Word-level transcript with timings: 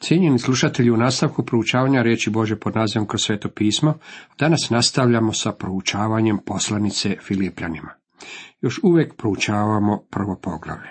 Cijenjeni 0.00 0.38
slušatelji, 0.38 0.90
u 0.90 0.96
nastavku 0.96 1.44
proučavanja 1.44 2.02
riječi 2.02 2.30
Bože 2.30 2.56
pod 2.56 2.76
nazivom 2.76 3.08
kroz 3.08 3.22
sveto 3.22 3.48
pismo, 3.48 3.98
danas 4.38 4.70
nastavljamo 4.70 5.32
sa 5.32 5.52
proučavanjem 5.52 6.38
poslanice 6.46 7.16
Filipljanima. 7.26 7.90
Još 8.60 8.80
uvijek 8.82 9.14
proučavamo 9.16 10.02
prvo 10.10 10.38
poglavlje. 10.42 10.88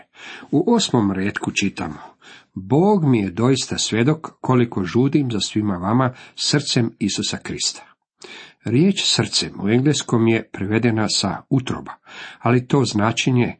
U 0.51 0.73
osmom 0.73 1.11
redku 1.11 1.51
čitamo 1.51 1.99
Bog 2.53 3.05
mi 3.05 3.19
je 3.19 3.31
doista 3.31 3.77
svjedok 3.77 4.27
koliko 4.41 4.83
žudim 4.83 5.31
za 5.31 5.39
svima 5.39 5.73
vama 5.73 6.13
srcem 6.35 6.91
Isusa 6.99 7.37
Krista. 7.37 7.85
Riječ 8.63 9.01
srcem 9.03 9.51
u 9.63 9.69
engleskom 9.69 10.27
je 10.27 10.49
prevedena 10.51 11.05
sa 11.09 11.41
utroba, 11.49 11.91
ali 12.39 12.67
to 12.67 12.83
značenje 12.85 13.47
e, 13.47 13.55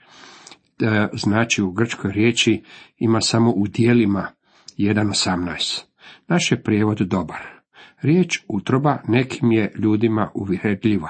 znači 1.13 1.61
u 1.61 1.71
grčkoj 1.71 2.11
riječi 2.11 2.63
ima 2.97 3.21
samo 3.21 3.52
u 3.52 3.68
dijelima 3.68 4.38
1.18. 4.80 5.82
Naš 6.27 6.52
je 6.52 6.64
prijevod 6.64 6.98
dobar. 6.98 7.60
Riječ 8.01 8.39
utroba 8.47 8.97
nekim 9.07 9.51
je 9.51 9.74
ljudima 9.78 10.32
uvredljiva. 10.33 11.10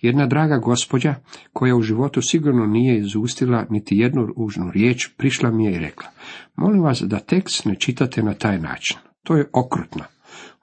Jedna 0.00 0.26
draga 0.26 0.58
gospođa, 0.58 1.14
koja 1.52 1.76
u 1.76 1.82
životu 1.82 2.22
sigurno 2.22 2.66
nije 2.66 2.98
izustila 2.98 3.66
niti 3.70 3.96
jednu 3.96 4.26
ružnu 4.26 4.70
riječ, 4.70 5.08
prišla 5.16 5.50
mi 5.50 5.64
je 5.64 5.72
i 5.72 5.78
rekla, 5.78 6.06
molim 6.56 6.82
vas 6.82 7.02
da 7.02 7.18
tekst 7.18 7.64
ne 7.64 7.74
čitate 7.74 8.22
na 8.22 8.34
taj 8.34 8.58
način. 8.58 8.96
To 9.22 9.36
je 9.36 9.48
okrutno. 9.52 10.04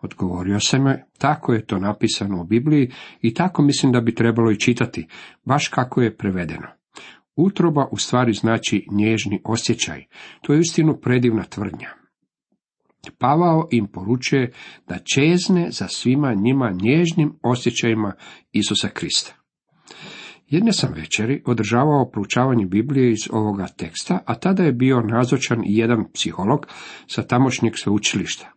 Odgovorio 0.01 0.59
sam 0.59 0.87
je, 0.87 1.05
tako 1.17 1.53
je 1.53 1.65
to 1.65 1.79
napisano 1.79 2.41
u 2.41 2.45
Bibliji 2.45 2.91
i 3.21 3.33
tako 3.33 3.61
mislim 3.61 3.91
da 3.91 4.01
bi 4.01 4.15
trebalo 4.15 4.51
i 4.51 4.59
čitati, 4.59 5.07
baš 5.45 5.67
kako 5.67 6.01
je 6.01 6.17
prevedeno. 6.17 6.67
Utroba 7.35 7.87
u 7.91 7.97
stvari 7.97 8.33
znači 8.33 8.87
nježni 8.91 9.41
osjećaj. 9.43 10.05
To 10.41 10.53
je 10.53 10.59
istinu 10.59 10.97
predivna 11.01 11.43
tvrdnja. 11.43 12.00
Pavao 13.17 13.67
im 13.71 13.87
poručuje 13.87 14.51
da 14.87 14.97
čezne 15.15 15.71
za 15.71 15.87
svima 15.87 16.33
njima 16.33 16.71
nježnim 16.81 17.33
osjećajima 17.43 18.13
Isusa 18.51 18.89
Krista. 18.89 19.33
Jedne 20.47 20.73
sam 20.73 20.93
večeri 20.93 21.43
održavao 21.45 22.09
proučavanje 22.11 22.65
Biblije 22.65 23.11
iz 23.11 23.29
ovoga 23.31 23.67
teksta, 23.77 24.19
a 24.25 24.35
tada 24.35 24.63
je 24.63 24.71
bio 24.71 25.01
nazočan 25.01 25.59
i 25.59 25.77
jedan 25.77 26.05
psiholog 26.13 26.67
sa 27.07 27.23
tamošnjeg 27.23 27.73
sveučilišta. 27.77 28.51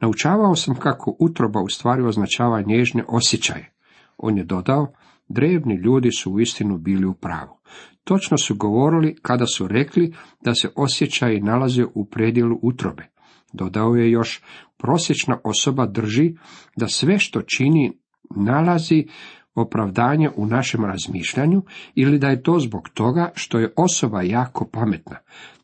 Naučavao 0.00 0.54
sam 0.54 0.74
kako 0.74 1.16
utroba 1.20 1.60
u 1.60 1.68
stvari 1.68 2.02
označava 2.02 2.62
nježne 2.62 3.04
osjećaje. 3.08 3.72
On 4.16 4.38
je 4.38 4.44
dodao, 4.44 4.92
drevni 5.28 5.74
ljudi 5.74 6.10
su 6.10 6.32
uistinu 6.32 6.78
bili 6.78 7.06
u 7.06 7.14
pravu. 7.14 7.58
Točno 8.04 8.38
su 8.38 8.54
govorili 8.54 9.16
kada 9.22 9.46
su 9.46 9.68
rekli 9.68 10.14
da 10.44 10.54
se 10.54 10.68
osjećaji 10.76 11.40
nalaze 11.40 11.84
u 11.94 12.04
predjelu 12.04 12.58
utrobe. 12.62 13.15
Dodao 13.56 13.94
je 13.94 14.10
još, 14.10 14.42
prosječna 14.76 15.38
osoba 15.44 15.86
drži 15.86 16.34
da 16.76 16.88
sve 16.88 17.18
što 17.18 17.42
čini 17.42 17.92
nalazi 18.36 19.06
opravdanje 19.54 20.30
u 20.36 20.46
našem 20.46 20.84
razmišljanju 20.84 21.62
ili 21.94 22.18
da 22.18 22.28
je 22.28 22.42
to 22.42 22.58
zbog 22.58 22.88
toga 22.94 23.30
što 23.34 23.58
je 23.58 23.72
osoba 23.76 24.22
jako 24.22 24.68
pametna. 24.72 25.16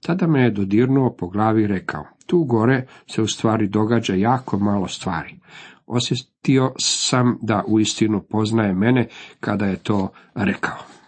Tada 0.06 0.26
me 0.26 0.42
je 0.42 0.50
dodirnuo 0.50 1.16
po 1.18 1.28
glavi 1.28 1.62
i 1.62 1.66
rekao, 1.66 2.04
tu 2.26 2.44
gore 2.44 2.86
se 3.06 3.22
u 3.22 3.26
stvari 3.26 3.68
događa 3.68 4.14
jako 4.14 4.58
malo 4.58 4.88
stvari. 4.88 5.38
Osjetio 5.86 6.72
sam 6.78 7.38
da 7.42 7.64
uistinu 7.66 8.22
poznaje 8.30 8.74
mene 8.74 9.08
kada 9.40 9.66
je 9.66 9.76
to 9.76 10.08
rekao. 10.34 11.01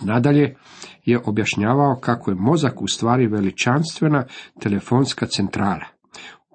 Nadalje 0.00 0.54
je 1.04 1.20
objašnjavao 1.24 1.96
kako 2.00 2.30
je 2.30 2.34
mozak 2.34 2.82
u 2.82 2.88
stvari 2.88 3.26
veličanstvena 3.26 4.24
telefonska 4.60 5.26
centrala. 5.26 5.97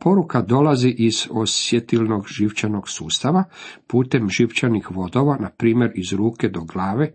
Poruka 0.03 0.41
dolazi 0.41 0.89
iz 0.97 1.27
osjetilnog 1.31 2.27
živčanog 2.27 2.89
sustava, 2.89 3.43
putem 3.87 4.29
živčanih 4.29 4.91
vodova, 4.91 5.37
na 5.37 5.49
primjer 5.49 5.91
iz 5.95 6.13
ruke 6.13 6.49
do 6.49 6.61
glave. 6.61 7.13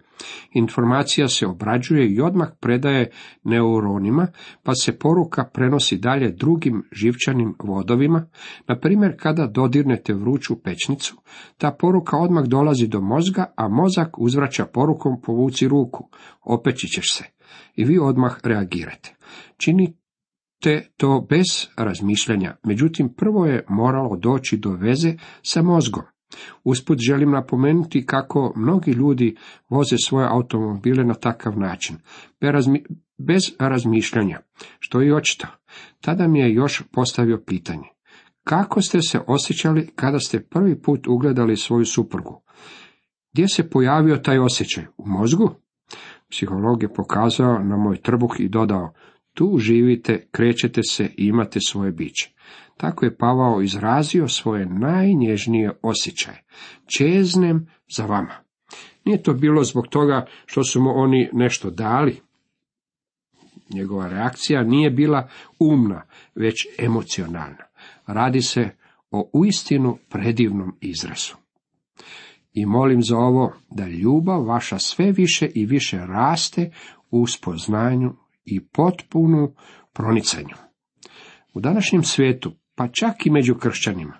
Informacija 0.53 1.29
se 1.29 1.47
obrađuje 1.47 2.15
i 2.15 2.21
odmah 2.21 2.49
predaje 2.61 3.11
neuronima, 3.45 4.27
pa 4.63 4.75
se 4.75 4.99
poruka 4.99 5.45
prenosi 5.45 5.99
dalje 5.99 6.31
drugim 6.31 6.83
živčanim 6.93 7.55
vodovima. 7.65 8.27
Na 8.69 8.79
primjer, 8.79 9.17
kada 9.19 9.47
dodirnete 9.47 10.15
vruću 10.15 10.63
pečnicu, 10.63 11.17
ta 11.59 11.77
poruka 11.81 12.17
odmah 12.17 12.45
dolazi 12.45 12.87
do 12.87 13.01
mozga, 13.01 13.53
a 13.57 13.69
mozak 13.69 14.19
uzvraća 14.19 14.67
porukom 14.67 15.21
povuci 15.23 15.69
ruku, 15.69 16.09
opeći 16.45 16.87
ćeš 16.87 17.17
se. 17.17 17.25
I 17.77 17.85
vi 17.85 17.99
odmah 17.99 18.39
reagirate. 18.45 19.15
Čini 19.57 19.95
te 20.63 20.89
to 20.97 21.27
bez 21.31 21.47
razmišljanja, 21.77 22.57
međutim 22.65 23.15
prvo 23.17 23.47
je 23.47 23.65
moralo 23.69 24.17
doći 24.17 24.57
do 24.57 24.71
veze 24.71 25.15
sa 25.43 25.63
mozgom. 25.63 26.03
Usput 26.65 26.99
želim 26.99 27.31
napomenuti 27.31 28.07
kako 28.07 28.53
mnogi 28.57 28.91
ljudi 28.91 29.37
voze 29.69 29.97
svoje 30.05 30.29
automobile 30.31 31.05
na 31.05 31.15
takav 31.15 31.59
način, 31.59 31.97
bez 33.19 33.43
razmišljanja, 33.59 34.41
što 34.79 35.01
je 35.01 35.17
očito. 35.17 35.47
Tada 36.01 36.29
mi 36.29 36.41
je 36.41 36.55
još 36.55 36.83
postavio 36.93 37.43
pitanje. 37.47 37.89
Kako 38.45 38.83
ste 38.83 39.01
se 39.01 39.21
osjećali 39.27 39.91
kada 39.95 40.19
ste 40.19 40.45
prvi 40.45 40.83
put 40.83 41.07
ugledali 41.09 41.57
svoju 41.57 41.85
suprugu? 41.85 42.43
Gdje 43.33 43.49
se 43.49 43.71
pojavio 43.71 44.17
taj 44.17 44.39
osjećaj? 44.39 44.85
U 44.97 45.07
mozgu? 45.07 45.51
Psiholog 46.31 46.83
je 46.83 46.93
pokazao 46.93 47.59
na 47.59 47.77
moj 47.77 47.97
trbuh 47.97 48.35
i 48.39 48.49
dodao, 48.49 48.93
tu 49.39 49.59
živite, 49.59 50.27
krećete 50.31 50.83
se 50.83 51.05
i 51.05 51.27
imate 51.27 51.61
svoje 51.61 51.93
biće. 51.93 52.31
Tako 52.77 53.05
je 53.05 53.17
Pavao 53.17 53.63
izrazio 53.63 54.29
svoje 54.29 54.67
najnježnije 54.67 55.73
osjećaje. 55.83 56.45
Čeznem 56.97 57.67
za 57.97 58.07
vama. 58.07 58.35
Nije 59.05 59.23
to 59.23 59.33
bilo 59.33 59.65
zbog 59.65 59.87
toga 59.87 60.27
što 60.47 60.65
su 60.65 60.83
mu 60.83 60.91
oni 60.91 61.31
nešto 61.33 61.71
dali. 61.71 62.21
Njegova 63.75 64.09
reakcija 64.09 64.63
nije 64.63 64.91
bila 64.91 65.29
umna, 65.59 66.03
već 66.35 66.67
emocionalna. 66.79 67.65
Radi 68.07 68.43
se 68.43 68.71
o 69.11 69.31
uistinu 69.33 69.99
predivnom 70.09 70.77
izrazu. 70.81 71.35
I 72.53 72.67
molim 72.67 73.03
za 73.03 73.17
ovo 73.17 73.53
da 73.71 73.89
ljubav 73.89 74.45
vaša 74.45 74.79
sve 74.79 75.13
više 75.13 75.47
i 75.55 75.67
više 75.67 75.97
raste 75.97 76.71
u 77.11 77.27
spoznanju 77.27 78.15
i 78.51 78.61
potpunu 78.73 79.55
pronicanju. 79.93 80.55
U 81.55 81.61
današnjem 81.61 82.03
svijetu, 82.03 82.53
pa 82.75 82.89
čak 82.89 83.27
i 83.27 83.31
među 83.31 83.55
kršćanima, 83.55 84.15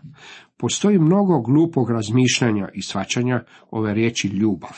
postoji 0.57 0.99
mnogo 0.99 1.41
glupog 1.41 1.91
razmišljanja 1.91 2.69
i 2.75 2.83
svačanja 2.83 3.45
ove 3.71 3.95
riječi 3.95 4.29
ljubav. 4.29 4.77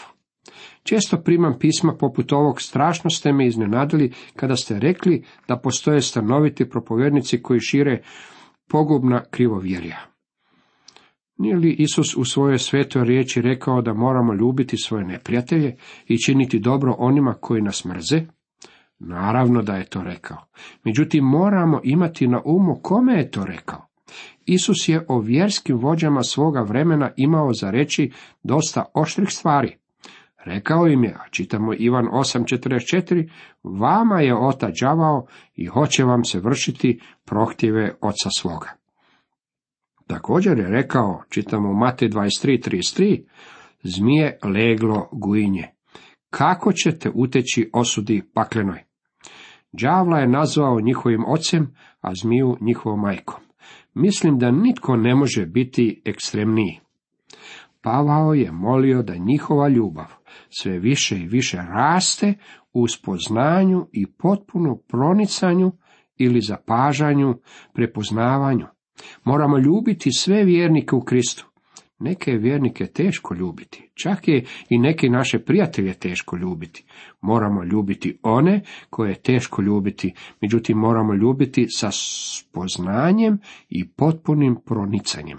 Često 0.82 1.22
primam 1.22 1.58
pisma 1.58 1.96
poput 1.98 2.32
ovog, 2.32 2.62
strašno 2.62 3.10
ste 3.10 3.32
me 3.32 3.46
iznenadili 3.46 4.12
kada 4.36 4.56
ste 4.56 4.78
rekli 4.78 5.24
da 5.48 5.56
postoje 5.56 6.00
stanoviti 6.00 6.68
propovjednici 6.68 7.42
koji 7.42 7.60
šire 7.60 8.02
pogubna 8.70 9.24
krivovjerja. 9.30 9.98
Nije 11.38 11.56
li 11.56 11.76
Isus 11.78 12.16
u 12.16 12.24
svojoj 12.24 12.58
svetoj 12.58 13.04
riječi 13.04 13.42
rekao 13.42 13.82
da 13.82 13.94
moramo 13.94 14.34
ljubiti 14.34 14.76
svoje 14.76 15.04
neprijatelje 15.04 15.76
i 16.06 16.18
činiti 16.18 16.58
dobro 16.58 16.94
onima 16.98 17.34
koji 17.40 17.62
nas 17.62 17.84
mrze? 17.84 18.20
Naravno 19.00 19.62
da 19.62 19.76
je 19.76 19.84
to 19.84 20.02
rekao. 20.02 20.38
Međutim, 20.84 21.24
moramo 21.24 21.80
imati 21.84 22.28
na 22.28 22.42
umu 22.44 22.80
kome 22.82 23.14
je 23.14 23.30
to 23.30 23.44
rekao. 23.44 23.86
Isus 24.46 24.88
je 24.88 25.04
o 25.08 25.20
vjerskim 25.20 25.78
vođama 25.78 26.22
svoga 26.22 26.60
vremena 26.60 27.10
imao 27.16 27.52
za 27.52 27.70
reći 27.70 28.12
dosta 28.42 28.84
oštrih 28.94 29.28
stvari. 29.30 29.76
Rekao 30.44 30.86
im 30.86 31.04
je, 31.04 31.10
a 31.10 31.28
čitamo 31.30 31.74
Ivan 31.78 32.04
8.44, 32.04 33.30
vama 33.62 34.20
je 34.20 34.36
otac 34.36 34.74
đavao 34.80 35.26
i 35.56 35.66
hoće 35.66 36.04
vam 36.04 36.24
se 36.24 36.40
vršiti 36.40 37.00
prohtjeve 37.24 37.94
oca 38.00 38.30
svoga. 38.36 38.68
Također 40.06 40.58
je 40.58 40.68
rekao, 40.68 41.22
čitamo 41.28 41.72
Matej 41.72 42.08
23.33, 42.08 43.24
zmije 43.82 44.38
leglo 44.44 45.08
gujinje. 45.12 45.68
Kako 46.30 46.72
ćete 46.72 47.10
uteći 47.14 47.70
osudi 47.72 48.22
paklenoj? 48.34 48.89
Đavla 49.72 50.18
je 50.18 50.28
nazvao 50.28 50.80
njihovim 50.80 51.24
ocem, 51.26 51.74
a 52.00 52.10
zmiju 52.22 52.56
njihovom 52.60 53.00
majkom. 53.00 53.40
Mislim 53.94 54.38
da 54.38 54.50
nitko 54.50 54.96
ne 54.96 55.14
može 55.14 55.46
biti 55.46 56.02
ekstremniji. 56.04 56.80
Pavao 57.82 58.34
je 58.34 58.52
molio 58.52 59.02
da 59.02 59.16
njihova 59.16 59.68
ljubav 59.68 60.06
sve 60.48 60.78
više 60.78 61.18
i 61.18 61.28
više 61.28 61.56
raste 61.56 62.34
u 62.72 62.88
spoznanju 62.88 63.86
i 63.92 64.06
potpuno 64.06 64.78
pronicanju 64.88 65.72
ili 66.16 66.40
zapažanju, 66.40 67.34
prepoznavanju. 67.74 68.66
Moramo 69.24 69.58
ljubiti 69.58 70.10
sve 70.12 70.44
vjernike 70.44 70.96
u 70.96 71.00
Kristu. 71.00 71.49
Neke 72.00 72.30
je 72.30 72.38
vjernike 72.38 72.86
teško 72.86 73.34
ljubiti, 73.34 73.90
čak 73.94 74.28
je 74.28 74.44
i 74.68 74.78
neke 74.78 75.08
naše 75.08 75.38
prijatelje 75.38 75.94
teško 75.94 76.36
ljubiti. 76.36 76.84
Moramo 77.20 77.64
ljubiti 77.64 78.18
one 78.22 78.60
koje 78.90 79.10
je 79.10 79.22
teško 79.22 79.62
ljubiti, 79.62 80.14
međutim 80.40 80.78
moramo 80.78 81.14
ljubiti 81.14 81.66
sa 81.68 81.88
spoznanjem 81.92 83.38
i 83.68 83.88
potpunim 83.88 84.56
pronicanjem. 84.66 85.38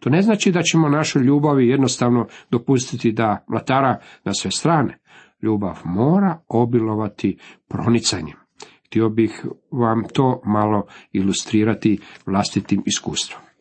To 0.00 0.10
ne 0.10 0.22
znači 0.22 0.52
da 0.52 0.62
ćemo 0.62 0.88
našoj 0.88 1.22
ljubavi 1.22 1.68
jednostavno 1.68 2.26
dopustiti 2.50 3.12
da 3.12 3.44
mlatara 3.48 3.98
na 4.24 4.32
sve 4.34 4.50
strane. 4.50 4.98
Ljubav 5.42 5.78
mora 5.84 6.38
obilovati 6.48 7.38
pronicanjem. 7.68 8.36
Htio 8.86 9.08
bih 9.08 9.44
vam 9.70 10.02
to 10.12 10.42
malo 10.44 10.86
ilustrirati 11.12 11.98
vlastitim 12.26 12.82
iskustvom. 12.86 13.51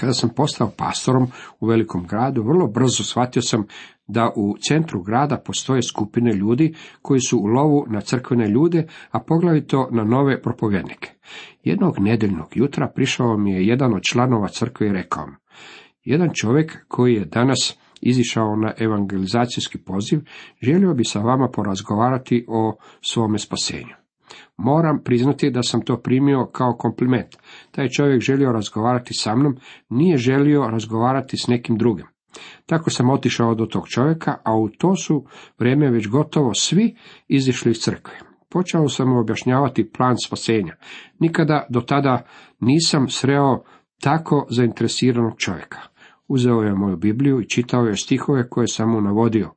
Kada 0.00 0.12
sam 0.12 0.30
postao 0.36 0.70
pastorom 0.76 1.26
u 1.60 1.66
velikom 1.66 2.06
gradu, 2.06 2.42
vrlo 2.42 2.66
brzo 2.66 3.04
shvatio 3.04 3.42
sam 3.42 3.66
da 4.06 4.32
u 4.36 4.56
centru 4.68 5.02
grada 5.02 5.36
postoje 5.36 5.82
skupine 5.82 6.32
ljudi 6.32 6.74
koji 7.02 7.20
su 7.20 7.38
u 7.38 7.46
lovu 7.46 7.84
na 7.88 8.00
crkvene 8.00 8.48
ljude, 8.48 8.86
a 9.10 9.20
poglavito 9.20 9.88
na 9.92 10.04
nove 10.04 10.42
propovjednike. 10.42 11.10
Jednog 11.64 11.98
nedeljnog 11.98 12.48
jutra 12.54 12.92
prišao 12.94 13.36
mi 13.36 13.52
je 13.52 13.66
jedan 13.66 13.94
od 13.94 14.02
članova 14.02 14.48
crkve 14.48 14.86
i 14.86 14.92
rekao 14.92 15.26
jedan 16.04 16.30
čovjek 16.34 16.84
koji 16.88 17.14
je 17.14 17.24
danas 17.24 17.78
izišao 18.00 18.56
na 18.56 18.72
evangelizacijski 18.78 19.78
poziv, 19.78 20.20
želio 20.62 20.94
bi 20.94 21.04
sa 21.04 21.20
vama 21.20 21.48
porazgovarati 21.48 22.44
o 22.48 22.76
svome 23.00 23.38
spasenju. 23.38 23.97
Moram 24.56 25.02
priznati 25.04 25.50
da 25.50 25.62
sam 25.62 25.80
to 25.80 25.96
primio 25.96 26.46
kao 26.52 26.76
kompliment. 26.78 27.36
Taj 27.70 27.88
čovjek 27.88 28.22
želio 28.22 28.52
razgovarati 28.52 29.14
sa 29.14 29.36
mnom, 29.36 29.56
nije 29.88 30.16
želio 30.16 30.68
razgovarati 30.70 31.36
s 31.36 31.46
nekim 31.46 31.76
drugim. 31.76 32.06
Tako 32.66 32.90
sam 32.90 33.10
otišao 33.10 33.54
do 33.54 33.66
tog 33.66 33.88
čovjeka, 33.88 34.36
a 34.44 34.56
u 34.56 34.68
to 34.68 34.96
su 34.96 35.24
vrijeme 35.58 35.90
već 35.90 36.08
gotovo 36.08 36.54
svi 36.54 36.96
izišli 37.28 37.70
iz 37.70 37.76
crkve. 37.76 38.18
Počeo 38.50 38.88
sam 38.88 39.08
mu 39.08 39.20
objašnjavati 39.20 39.90
plan 39.92 40.16
spasenja. 40.26 40.76
Nikada 41.18 41.66
do 41.70 41.80
tada 41.80 42.22
nisam 42.60 43.08
sreo 43.08 43.62
tako 44.00 44.46
zainteresiranog 44.50 45.32
čovjeka. 45.38 45.78
Uzeo 46.28 46.62
je 46.62 46.74
moju 46.74 46.96
Bibliju 46.96 47.40
i 47.40 47.48
čitao 47.48 47.84
je 47.84 47.96
stihove 47.96 48.48
koje 48.48 48.66
sam 48.66 48.90
mu 48.90 49.00
navodio. 49.00 49.50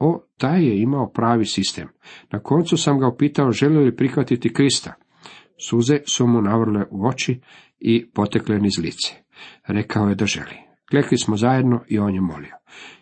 O, 0.00 0.22
taj 0.36 0.64
je 0.64 0.80
imao 0.82 1.10
pravi 1.10 1.44
sistem. 1.44 1.88
Na 2.32 2.38
koncu 2.38 2.76
sam 2.76 2.98
ga 2.98 3.08
upitao 3.08 3.52
želi 3.52 3.84
li 3.84 3.96
prihvatiti 3.96 4.52
Krista. 4.52 4.94
Suze 5.68 5.98
su 6.06 6.26
mu 6.26 6.42
navrle 6.42 6.84
u 6.90 7.06
oči 7.06 7.40
i 7.80 8.10
potekle 8.10 8.58
niz 8.58 8.78
lice. 8.78 9.14
Rekao 9.66 10.08
je 10.08 10.14
da 10.14 10.26
želi. 10.26 10.56
Klekli 10.90 11.18
smo 11.18 11.36
zajedno 11.36 11.80
i 11.88 11.98
on 11.98 12.14
je 12.14 12.20
molio. 12.20 12.56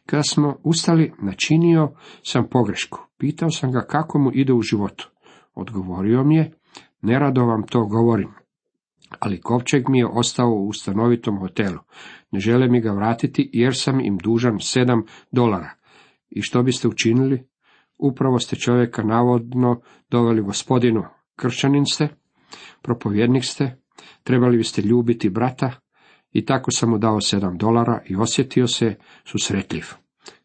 Kada 0.07 0.23
smo 0.23 0.57
ustali, 0.65 1.13
načinio 1.23 1.93
sam 2.23 2.49
pogrešku. 2.51 2.99
Pitao 3.19 3.51
sam 3.51 3.73
ga 3.73 3.81
kako 3.81 4.19
mu 4.19 4.31
ide 4.35 4.53
u 4.53 4.63
životu. 4.63 5.11
Odgovorio 5.55 6.25
mi 6.25 6.37
je, 6.37 6.53
nerado 7.03 7.45
vam 7.45 7.67
to 7.67 7.85
govorim. 7.87 8.29
Ali 9.19 9.41
kovčeg 9.41 9.89
mi 9.89 9.99
je 9.99 10.07
ostao 10.07 10.51
u 10.51 10.69
ustanovitom 10.69 11.39
hotelu. 11.39 11.79
Ne 12.31 12.41
žele 12.41 12.69
mi 12.69 12.81
ga 12.81 12.93
vratiti 12.93 13.51
jer 13.53 13.77
sam 13.77 14.01
im 14.01 14.19
dužan 14.19 14.57
sedam 14.61 15.05
dolara. 15.33 15.78
I 16.31 16.43
što 16.43 16.63
biste 16.63 16.89
učinili? 16.89 17.49
Upravo 17.99 18.39
ste 18.39 18.57
čovjeka 18.57 19.03
navodno 19.03 19.81
doveli 20.11 20.43
gospodinu. 20.43 21.05
Kršćanin 21.37 21.85
ste, 21.87 22.09
propovjednik 22.83 23.45
ste, 23.45 23.83
trebali 24.23 24.57
biste 24.57 24.83
ljubiti 24.83 25.31
brata, 25.31 25.71
i 26.33 26.45
tako 26.45 26.71
sam 26.71 26.91
mu 26.91 26.99
dao 26.99 27.21
sedam 27.21 27.59
dolara 27.59 28.03
i 28.07 28.17
osjetio 28.17 28.67
se 28.67 28.95
susretljiv. 29.25 29.85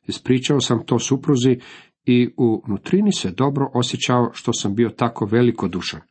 Ispričao 0.08 0.60
sam 0.60 0.86
to 0.86 1.00
supruzi 1.00 1.60
i 2.06 2.30
u 2.38 2.64
nutrini 2.68 3.12
se 3.12 3.32
dobro 3.32 3.70
osjećao 3.74 4.30
što 4.34 4.54
sam 4.54 4.76
bio 4.76 4.90
tako 4.90 5.26
velikodušan. 5.26 6.02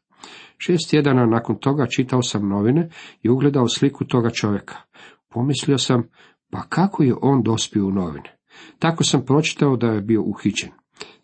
Šest 0.59 0.91
tjedana 0.91 1.27
nakon 1.27 1.59
toga 1.59 1.87
čitao 1.87 2.23
sam 2.23 2.49
novine 2.49 2.89
i 3.23 3.29
ugledao 3.29 3.69
sliku 3.69 4.05
toga 4.05 4.31
čovjeka. 4.31 4.77
Pomislio 5.29 5.79
sam, 5.79 6.03
pa 6.51 6.63
kako 6.69 7.03
je 7.03 7.15
on 7.23 7.43
dospio 7.43 7.87
u 7.87 7.91
novine? 7.91 8.37
Tako 8.79 9.05
sam 9.05 9.25
pročitao 9.25 9.77
da 9.77 9.87
je 9.87 10.01
bio 10.01 10.23
uhićen. 10.23 10.71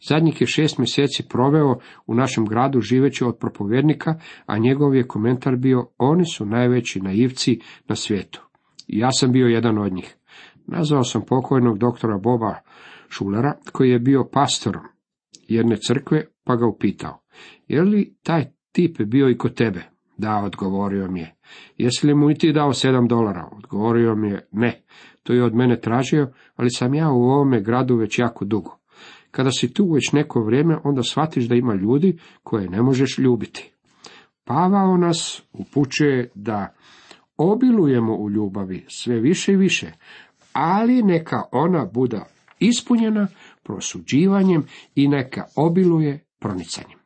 Zadnjih 0.08 0.40
je 0.40 0.46
šest 0.46 0.78
mjeseci 0.78 1.28
proveo 1.28 1.78
u 2.06 2.14
našem 2.14 2.46
gradu 2.46 2.80
živeći 2.80 3.24
od 3.24 3.36
propovjednika, 3.40 4.14
a 4.46 4.58
njegov 4.58 4.94
je 4.94 5.06
komentar 5.06 5.56
bio, 5.56 5.86
oni 5.98 6.24
su 6.24 6.46
najveći 6.46 7.00
naivci 7.00 7.60
na 7.88 7.94
svijetu. 7.94 8.48
I 8.86 8.98
ja 8.98 9.10
sam 9.12 9.32
bio 9.32 9.46
jedan 9.46 9.78
od 9.78 9.92
njih. 9.92 10.16
Nazvao 10.66 11.04
sam 11.04 11.22
pokojnog 11.26 11.78
doktora 11.78 12.18
Boba 12.18 12.54
Šulera, 13.08 13.54
koji 13.72 13.90
je 13.90 13.98
bio 13.98 14.28
pastorom 14.32 14.82
jedne 15.48 15.76
crkve, 15.76 16.26
pa 16.44 16.56
ga 16.56 16.66
upitao, 16.66 17.20
je 17.66 17.82
li 17.82 18.14
taj 18.22 18.44
tip 18.72 19.00
bio 19.02 19.28
i 19.28 19.38
kod 19.38 19.54
tebe? 19.54 19.97
Da, 20.18 20.42
odgovorio 20.44 21.10
mi 21.10 21.20
je. 21.20 21.34
Jesi 21.76 22.06
li 22.06 22.14
mu 22.14 22.30
i 22.30 22.34
ti 22.34 22.52
dao 22.52 22.72
sedam 22.72 23.08
dolara? 23.08 23.48
Odgovorio 23.52 24.14
mi 24.14 24.30
je, 24.30 24.48
ne. 24.52 24.82
To 25.22 25.32
je 25.32 25.44
od 25.44 25.54
mene 25.54 25.80
tražio, 25.80 26.32
ali 26.56 26.70
sam 26.70 26.94
ja 26.94 27.10
u 27.10 27.22
ovome 27.22 27.60
gradu 27.60 27.96
već 27.96 28.18
jako 28.18 28.44
dugo. 28.44 28.78
Kada 29.30 29.50
si 29.50 29.72
tu 29.72 29.92
već 29.92 30.12
neko 30.12 30.40
vrijeme, 30.40 30.78
onda 30.84 31.02
shvatiš 31.02 31.48
da 31.48 31.54
ima 31.54 31.74
ljudi 31.74 32.18
koje 32.42 32.70
ne 32.70 32.82
možeš 32.82 33.18
ljubiti. 33.18 33.72
Pavao 34.44 34.96
nas 34.96 35.42
upućuje 35.52 36.30
da 36.34 36.74
obilujemo 37.36 38.16
u 38.16 38.30
ljubavi 38.30 38.84
sve 38.88 39.20
više 39.20 39.52
i 39.52 39.56
više, 39.56 39.92
ali 40.52 41.02
neka 41.02 41.42
ona 41.52 41.84
bude 41.84 42.20
ispunjena 42.58 43.26
prosuđivanjem 43.62 44.66
i 44.94 45.08
neka 45.08 45.44
obiluje 45.56 46.24
pronicanjem. 46.38 46.98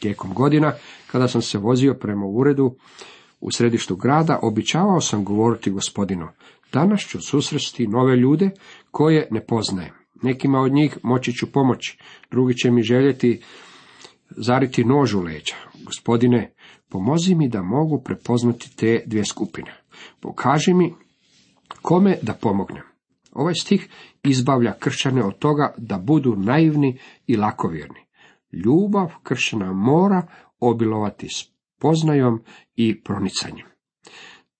Tijekom 0.00 0.34
godina, 0.34 0.72
kada 1.16 1.28
sam 1.28 1.42
se 1.42 1.58
vozio 1.58 1.94
prema 1.94 2.26
uredu 2.26 2.76
u 3.40 3.50
središtu 3.50 3.96
grada, 3.96 4.38
običavao 4.42 5.00
sam 5.00 5.24
govoriti 5.24 5.70
gospodinu, 5.70 6.28
danas 6.72 7.00
ću 7.00 7.20
susresti 7.20 7.86
nove 7.86 8.16
ljude 8.16 8.50
koje 8.90 9.28
ne 9.30 9.46
poznajem. 9.46 9.94
Nekima 10.22 10.60
od 10.60 10.72
njih 10.72 10.98
moći 11.02 11.32
ću 11.32 11.52
pomoći, 11.52 11.98
drugi 12.30 12.54
će 12.54 12.70
mi 12.70 12.82
željeti 12.82 13.40
zariti 14.30 14.84
nož 14.84 15.14
u 15.14 15.20
leđa. 15.20 15.54
Gospodine, 15.84 16.54
pomozi 16.88 17.34
mi 17.34 17.48
da 17.48 17.62
mogu 17.62 18.02
prepoznati 18.04 18.76
te 18.76 19.02
dvije 19.06 19.24
skupine. 19.24 19.74
Pokaži 20.20 20.74
mi 20.74 20.94
kome 21.82 22.18
da 22.22 22.32
pomognem. 22.32 22.84
Ovaj 23.32 23.54
stih 23.54 23.88
izbavlja 24.22 24.72
kršćane 24.78 25.24
od 25.24 25.38
toga 25.38 25.74
da 25.78 25.98
budu 25.98 26.36
naivni 26.36 26.98
i 27.26 27.36
lakovjerni. 27.36 28.00
Ljubav 28.52 29.12
kršćana 29.22 29.72
mora 29.72 30.26
obilovati 30.60 31.28
s 31.28 31.50
poznajom 31.80 32.42
i 32.76 33.02
pronicanjem. 33.02 33.66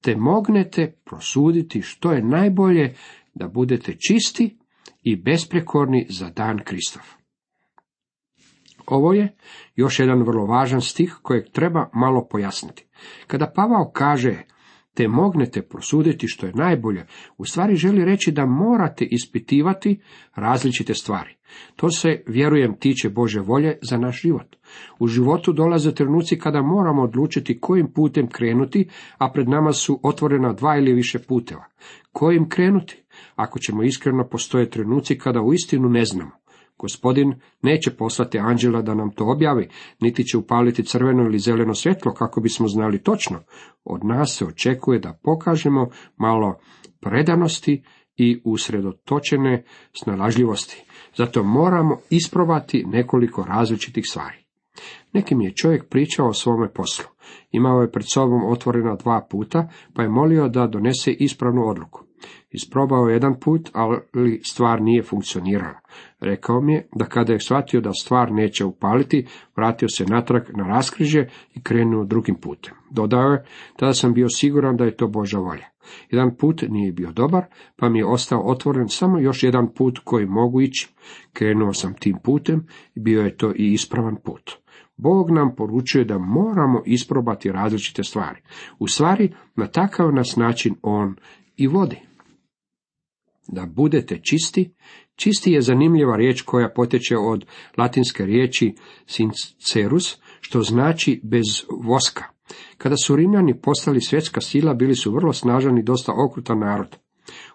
Te 0.01 0.17
mognete 0.17 0.97
prosuditi 1.05 1.83
što 1.83 2.13
je 2.13 2.23
najbolje 2.23 2.95
da 3.35 3.49
budete 3.49 3.97
čisti 3.99 4.59
i 5.03 5.17
besprekorni 5.17 6.07
za 6.11 6.31
dan 6.31 6.59
Kristov. 6.65 7.03
Ovo 8.87 9.13
je 9.13 9.37
još 9.75 10.01
jedan 10.01 10.23
vrlo 10.23 10.47
važan 10.47 10.81
stih 10.81 11.19
kojeg 11.23 11.45
treba 11.53 11.91
malo 11.93 12.27
pojasniti. 12.31 12.87
Kada 13.27 13.53
Pavao 13.55 13.91
kaže 13.95 14.43
te 14.97 15.09
mognete 15.09 15.63
prosuditi 15.63 16.29
što 16.29 16.47
je 16.47 16.53
najbolje, 16.55 17.07
u 17.39 17.45
stvari 17.45 17.77
želi 17.77 18.05
reći 18.05 18.33
da 18.33 18.47
morate 18.47 19.05
ispitivati 19.05 20.01
različite 20.35 20.95
stvari. 20.95 21.37
To 21.77 21.91
se, 21.91 22.23
vjerujem, 22.27 22.77
tiče 22.81 23.09
Bože 23.09 23.41
volje 23.41 23.79
za 23.83 23.99
naš 23.99 24.23
život. 24.23 24.57
U 24.99 25.07
životu 25.07 25.53
dolaze 25.53 25.95
trenuci 25.95 26.39
kada 26.39 26.63
moramo 26.63 27.03
odlučiti 27.03 27.61
kojim 27.61 27.93
putem 27.93 28.29
krenuti, 28.29 28.89
a 29.19 29.31
pred 29.33 29.49
nama 29.49 29.73
su 29.73 30.01
otvorena 30.03 30.53
dva 30.53 30.77
ili 30.77 30.93
više 30.93 31.19
puteva. 31.19 31.65
Kojim 32.13 32.49
krenuti? 32.49 33.03
Ako 33.37 33.59
ćemo 33.59 33.83
iskreno, 33.83 34.29
postoje 34.31 34.71
trenuci 34.71 35.19
kada 35.19 35.41
uistinu 35.43 35.89
ne 35.89 36.05
znamo. 36.05 36.46
Gospodin 36.79 37.35
neće 37.63 37.91
poslati 37.91 38.39
anđela 38.39 38.83
da 38.83 38.95
nam 38.95 39.11
to 39.11 39.25
objavi, 39.25 39.69
niti 40.01 40.25
će 40.25 40.39
upaliti 40.39 40.85
crveno 40.85 41.23
ili 41.23 41.39
zeleno 41.39 41.75
svjetlo 41.75 42.15
kako 42.15 42.41
bismo 42.41 42.69
znali 42.69 43.03
točno. 43.03 43.39
Od 43.85 44.05
nas 44.05 44.37
se 44.39 44.45
očekuje 44.45 44.99
da 44.99 45.19
pokažemo 45.23 45.89
malo 46.17 46.59
predanosti 47.01 47.83
i 48.17 48.41
usredotočene 48.45 49.65
snalažljivosti. 49.93 50.85
Zato 51.17 51.43
moramo 51.43 51.99
isprobati 52.11 52.85
nekoliko 52.87 53.45
različitih 53.45 54.05
stvari. 54.11 54.47
Neki 55.13 55.35
mi 55.35 55.45
je 55.45 55.55
čovjek 55.55 55.89
pričao 55.89 56.29
o 56.29 56.33
svome 56.33 56.73
poslu. 56.73 57.07
Imao 57.51 57.81
je 57.81 57.91
pred 57.91 58.05
sobom 58.13 58.51
otvorena 58.51 58.97
dva 58.97 59.27
puta, 59.31 59.69
pa 59.95 60.03
je 60.03 60.09
molio 60.09 60.49
da 60.49 60.67
donese 60.67 61.13
ispravnu 61.13 61.69
odluku. 61.69 62.06
Isprobao 62.51 63.09
je 63.09 63.15
jedan 63.15 63.41
put, 63.41 63.71
ali 63.73 64.41
stvar 64.45 64.83
nije 64.83 65.03
funkcionirala. 65.03 65.81
Rekao 66.21 66.61
mi 66.61 66.73
je 66.73 66.89
da 66.95 67.05
kada 67.05 67.33
je 67.33 67.41
shvatio 67.41 67.81
da 67.81 67.93
stvar 67.93 68.33
neće 68.33 68.65
upaliti, 68.65 69.27
vratio 69.57 69.89
se 69.89 70.05
natrag 70.05 70.43
na 70.57 70.67
raskrižje 70.67 71.31
i 71.55 71.63
krenuo 71.63 72.05
drugim 72.05 72.35
putem. 72.35 72.75
Dodao 72.91 73.31
je, 73.31 73.45
tada 73.77 73.93
sam 73.93 74.15
bio 74.15 74.29
siguran 74.29 74.77
da 74.77 74.85
je 74.85 74.97
to 74.97 75.09
Boža 75.09 75.39
volja. 75.39 75.67
Jedan 76.11 76.37
put 76.37 76.63
nije 76.69 76.93
bio 76.93 77.13
dobar, 77.13 77.45
pa 77.77 77.89
mi 77.89 77.99
je 77.99 78.07
ostao 78.07 78.41
otvoren 78.41 78.89
samo 78.89 79.19
još 79.19 79.43
jedan 79.43 79.69
put 79.75 79.99
koji 80.05 80.27
mogu 80.27 80.61
ići. 80.61 80.95
Krenuo 81.33 81.73
sam 81.73 81.95
tim 81.95 82.17
putem 82.23 82.67
i 82.95 83.01
bio 83.01 83.23
je 83.23 83.37
to 83.37 83.53
i 83.57 83.73
ispravan 83.73 84.17
put. 84.25 84.51
Bog 84.97 85.31
nam 85.31 85.55
poručuje 85.57 86.05
da 86.05 86.19
moramo 86.19 86.83
isprobati 86.87 87.53
različite 87.53 88.05
stvari. 88.05 88.41
U 88.79 88.89
stvari, 88.89 89.33
na 89.57 89.67
takav 89.67 90.15
nas 90.15 90.37
način 90.37 90.75
On 90.83 91.17
i 91.57 91.67
vodi. 91.67 92.01
Da 93.49 93.67
budete 93.67 94.21
čisti, 94.23 94.75
čisti 95.17 95.53
je 95.53 95.61
zanimljiva 95.61 96.17
riječ 96.17 96.43
koja 96.43 96.73
potječe 96.75 97.17
od 97.17 97.47
latinske 97.77 98.27
riječi 98.27 98.75
sincerus, 99.07 100.19
što 100.41 100.63
znači 100.63 101.21
bez 101.25 101.45
voska. 101.83 102.25
Kada 102.79 102.97
su 102.97 103.17
Rimljani 103.17 103.61
postali 103.61 104.01
svjetska 104.01 104.41
sila, 104.41 104.75
bili 104.75 104.95
su 104.95 105.13
vrlo 105.13 105.33
snažan 105.33 105.79
i 105.79 105.83
dosta 105.83 106.13
okrutan 106.29 106.59
narod. 106.59 106.97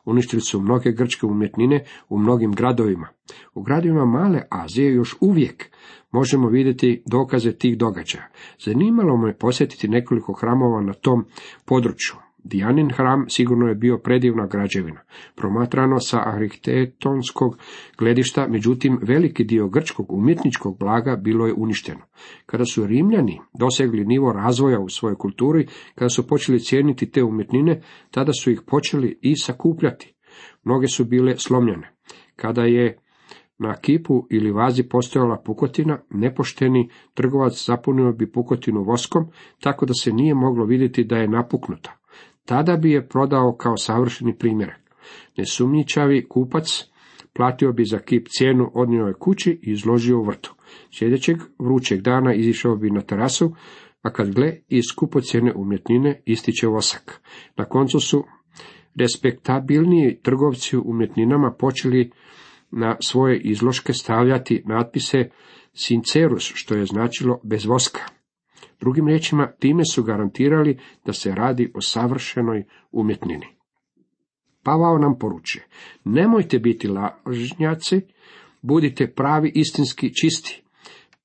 Uništili 0.05 0.41
su 0.41 0.61
mnoge 0.61 0.91
grčke 0.91 1.25
umjetnine 1.25 1.85
u 2.09 2.19
mnogim 2.19 2.51
gradovima. 2.51 3.07
U 3.53 3.61
gradovima 3.61 4.05
Male 4.05 4.41
Azije 4.49 4.93
još 4.93 5.15
uvijek 5.21 5.71
možemo 6.11 6.49
vidjeti 6.49 7.03
dokaze 7.05 7.51
tih 7.51 7.77
događaja. 7.77 8.27
Zanimalo 8.65 9.17
me 9.17 9.37
posjetiti 9.37 9.87
nekoliko 9.87 10.33
hramova 10.33 10.81
na 10.81 10.93
tom 10.93 11.25
području. 11.65 12.15
Dijanin 12.43 12.89
hram 12.89 13.25
sigurno 13.29 13.67
je 13.67 13.75
bio 13.75 13.97
predivna 13.97 14.47
građevina, 14.47 15.01
promatrano 15.35 15.99
sa 15.99 16.23
arhitektonskog 16.25 17.57
gledišta, 17.97 18.47
međutim 18.47 18.99
veliki 19.01 19.43
dio 19.43 19.69
grčkog 19.69 20.11
umjetničkog 20.13 20.79
blaga 20.79 21.15
bilo 21.15 21.47
je 21.47 21.53
uništeno. 21.53 22.01
Kada 22.45 22.65
su 22.65 22.87
Rimljani 22.87 23.39
dosegli 23.59 24.05
nivo 24.05 24.33
razvoja 24.33 24.79
u 24.79 24.89
svojoj 24.89 25.15
kulturi, 25.15 25.67
kada 25.95 26.09
su 26.09 26.27
počeli 26.27 26.59
cijeniti 26.59 27.11
te 27.11 27.23
umjetnine, 27.23 27.81
tada 28.11 28.31
su 28.33 28.51
ih 28.51 28.61
počeli 28.67 29.19
i 29.21 29.35
sakupljati. 29.35 30.15
Mnoge 30.63 30.87
su 30.87 31.05
bile 31.05 31.37
slomljene. 31.37 31.95
Kada 32.35 32.63
je 32.63 32.97
na 33.59 33.75
kipu 33.75 34.27
ili 34.29 34.51
vazi 34.51 34.83
postojala 34.83 35.41
pukotina, 35.45 35.99
nepošteni 36.09 36.89
trgovac 37.13 37.65
zapunio 37.65 38.11
bi 38.11 38.31
pukotinu 38.31 38.83
voskom, 38.83 39.25
tako 39.59 39.85
da 39.85 39.93
se 39.93 40.11
nije 40.11 40.35
moglo 40.35 40.65
vidjeti 40.65 41.03
da 41.03 41.17
je 41.17 41.27
napuknuta. 41.27 42.00
Tada 42.45 42.77
bi 42.77 42.91
je 42.91 43.07
prodao 43.07 43.55
kao 43.55 43.77
savršeni 43.77 44.37
primjerak. 44.37 44.81
Nesumnjičavi 45.37 46.27
kupac 46.29 46.91
platio 47.33 47.71
bi 47.71 47.85
za 47.85 47.99
kip 47.99 48.27
cijenu, 48.29 48.71
odnio 48.73 49.05
je 49.05 49.13
kući 49.13 49.51
i 49.51 49.71
izložio 49.71 50.19
u 50.19 50.23
vrtu. 50.23 50.55
Sljedećeg 50.91 51.37
vrućeg 51.59 52.01
dana 52.01 52.33
izišao 52.33 52.75
bi 52.75 52.91
na 52.91 53.01
terasu, 53.01 53.55
a 54.01 54.13
kad 54.13 54.33
gle 54.33 54.57
iz 54.67 54.83
skupocjene 54.91 55.53
umjetnine 55.55 56.21
ističe 56.25 56.67
vosak. 56.67 57.21
Na 57.57 57.65
koncu 57.65 57.99
su 57.99 58.23
respektabilniji 58.95 60.19
trgovci 60.21 60.77
umjetninama 60.77 61.51
počeli 61.59 62.11
na 62.71 62.97
svoje 63.01 63.39
izloške 63.39 63.93
stavljati 63.93 64.63
natpise 64.65 65.29
sincerus, 65.73 66.51
što 66.55 66.75
je 66.75 66.85
značilo 66.85 67.39
bez 67.43 67.65
voska. 67.65 68.01
Drugim 68.81 69.07
riječima, 69.07 69.51
time 69.59 69.83
su 69.85 70.03
garantirali 70.03 70.79
da 71.05 71.13
se 71.13 71.35
radi 71.35 71.71
o 71.75 71.81
savršenoj 71.81 72.63
umjetnini. 72.91 73.47
Pavao 74.63 74.97
nam 74.97 75.17
poručuje, 75.19 75.67
nemojte 76.03 76.59
biti 76.59 76.87
lažnjaci, 76.87 78.01
budite 78.61 79.13
pravi 79.13 79.51
istinski 79.55 80.13
čisti. 80.13 80.63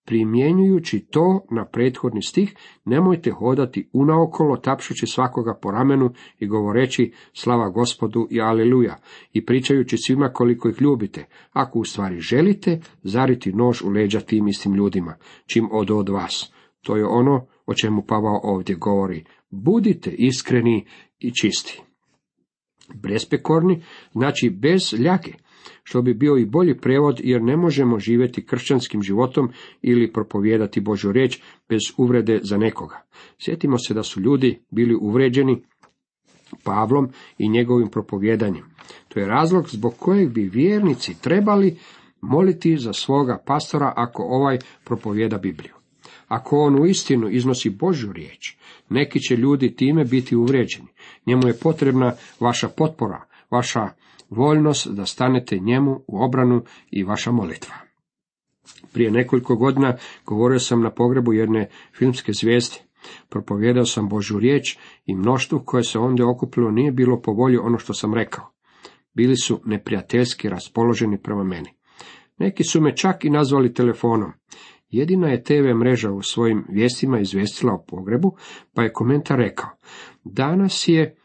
Primjenjujući 0.04 1.06
to 1.10 1.46
na 1.50 1.64
prethodni 1.64 2.22
stih, 2.22 2.54
nemojte 2.84 3.30
hodati 3.30 3.88
unaokolo 3.92 4.56
tapšući 4.56 5.06
svakoga 5.06 5.58
po 5.62 5.70
ramenu 5.70 6.10
i 6.38 6.46
govoreći 6.46 7.12
slava 7.32 7.68
gospodu 7.68 8.26
i 8.30 8.40
aleluja 8.40 8.96
i 9.32 9.46
pričajući 9.46 9.96
svima 9.96 10.28
koliko 10.28 10.68
ih 10.68 10.76
ljubite, 10.80 11.26
ako 11.52 11.78
u 11.78 11.84
stvari 11.84 12.20
želite 12.20 12.80
zariti 13.02 13.52
nož 13.52 13.82
u 13.82 13.88
leđa 13.88 14.20
tim 14.20 14.48
istim 14.48 14.74
ljudima, 14.74 15.16
čim 15.46 15.68
odo 15.72 15.96
od 15.96 16.08
vas. 16.08 16.55
To 16.86 16.96
je 16.96 17.06
ono 17.06 17.46
o 17.66 17.74
čemu 17.74 18.02
Pavao 18.02 18.40
ovdje 18.42 18.76
govori. 18.76 19.24
Budite 19.50 20.10
iskreni 20.10 20.86
i 21.18 21.32
čisti. 21.34 21.82
Bespekorni 22.94 23.82
znači 24.12 24.50
bez 24.50 24.80
ljake, 24.98 25.32
što 25.82 26.02
bi 26.02 26.14
bio 26.14 26.36
i 26.36 26.46
bolji 26.46 26.78
prevod 26.78 27.20
jer 27.24 27.42
ne 27.42 27.56
možemo 27.56 27.98
živjeti 27.98 28.46
kršćanskim 28.46 29.02
životom 29.02 29.48
ili 29.82 30.12
propovijedati 30.12 30.80
Božju 30.80 31.12
riječ 31.12 31.40
bez 31.68 31.80
uvrede 31.96 32.40
za 32.42 32.56
nekoga. 32.56 33.02
Sjetimo 33.38 33.78
se 33.78 33.94
da 33.94 34.02
su 34.02 34.20
ljudi 34.20 34.60
bili 34.70 34.96
uvređeni 35.00 35.62
Pavlom 36.64 37.08
i 37.38 37.48
njegovim 37.48 37.88
propovjedanjem. 37.88 38.64
To 39.08 39.20
je 39.20 39.26
razlog 39.26 39.68
zbog 39.68 39.94
kojeg 39.98 40.30
bi 40.32 40.50
vjernici 40.52 41.22
trebali 41.22 41.78
moliti 42.20 42.76
za 42.76 42.92
svoga 42.92 43.42
pastora 43.46 43.92
ako 43.96 44.22
ovaj 44.22 44.58
propovjeda 44.84 45.38
Bibliju. 45.38 45.76
Ako 46.28 46.58
on 46.58 46.82
u 46.82 46.86
istinu 46.86 47.28
iznosi 47.28 47.70
Božju 47.70 48.12
riječ, 48.12 48.56
neki 48.88 49.20
će 49.20 49.36
ljudi 49.36 49.76
time 49.76 50.04
biti 50.04 50.36
uvrijeđeni. 50.36 50.88
Njemu 51.26 51.46
je 51.46 51.58
potrebna 51.58 52.12
vaša 52.40 52.68
potpora, 52.68 53.24
vaša 53.50 53.88
voljnost 54.30 54.88
da 54.88 55.06
stanete 55.06 55.58
njemu 55.58 56.00
u 56.06 56.24
obranu 56.24 56.62
i 56.90 57.04
vaša 57.04 57.32
molitva. 57.32 57.74
Prije 58.92 59.10
nekoliko 59.10 59.56
godina 59.56 59.96
govorio 60.26 60.58
sam 60.58 60.82
na 60.82 60.90
pogrebu 60.90 61.32
jedne 61.32 61.68
filmske 61.98 62.32
zvijezde. 62.32 62.76
Propovjedao 63.28 63.84
sam 63.84 64.08
Božju 64.08 64.38
riječ 64.38 64.78
i 65.06 65.14
mnoštvo 65.14 65.62
koje 65.64 65.84
se 65.84 65.98
ondje 65.98 66.26
okupilo 66.26 66.70
nije 66.70 66.92
bilo 66.92 67.20
po 67.20 67.32
volji 67.32 67.56
ono 67.56 67.78
što 67.78 67.94
sam 67.94 68.14
rekao. 68.14 68.44
Bili 69.14 69.36
su 69.36 69.60
neprijateljski 69.64 70.48
raspoloženi 70.48 71.22
prema 71.22 71.44
meni. 71.44 71.70
Neki 72.38 72.64
su 72.64 72.80
me 72.80 72.96
čak 72.96 73.24
i 73.24 73.30
nazvali 73.30 73.74
telefonom. 73.74 74.32
Jedina 74.90 75.28
je 75.28 75.42
TV 75.42 75.74
mreža 75.80 76.10
u 76.12 76.22
svojim 76.22 76.64
vijestima 76.68 77.20
izvijestila 77.20 77.72
o 77.72 77.84
pogrebu, 77.88 78.36
pa 78.74 78.82
je 78.82 78.92
komentar 78.92 79.38
rekao, 79.38 79.70
danas 80.24 80.88
je 80.88 81.16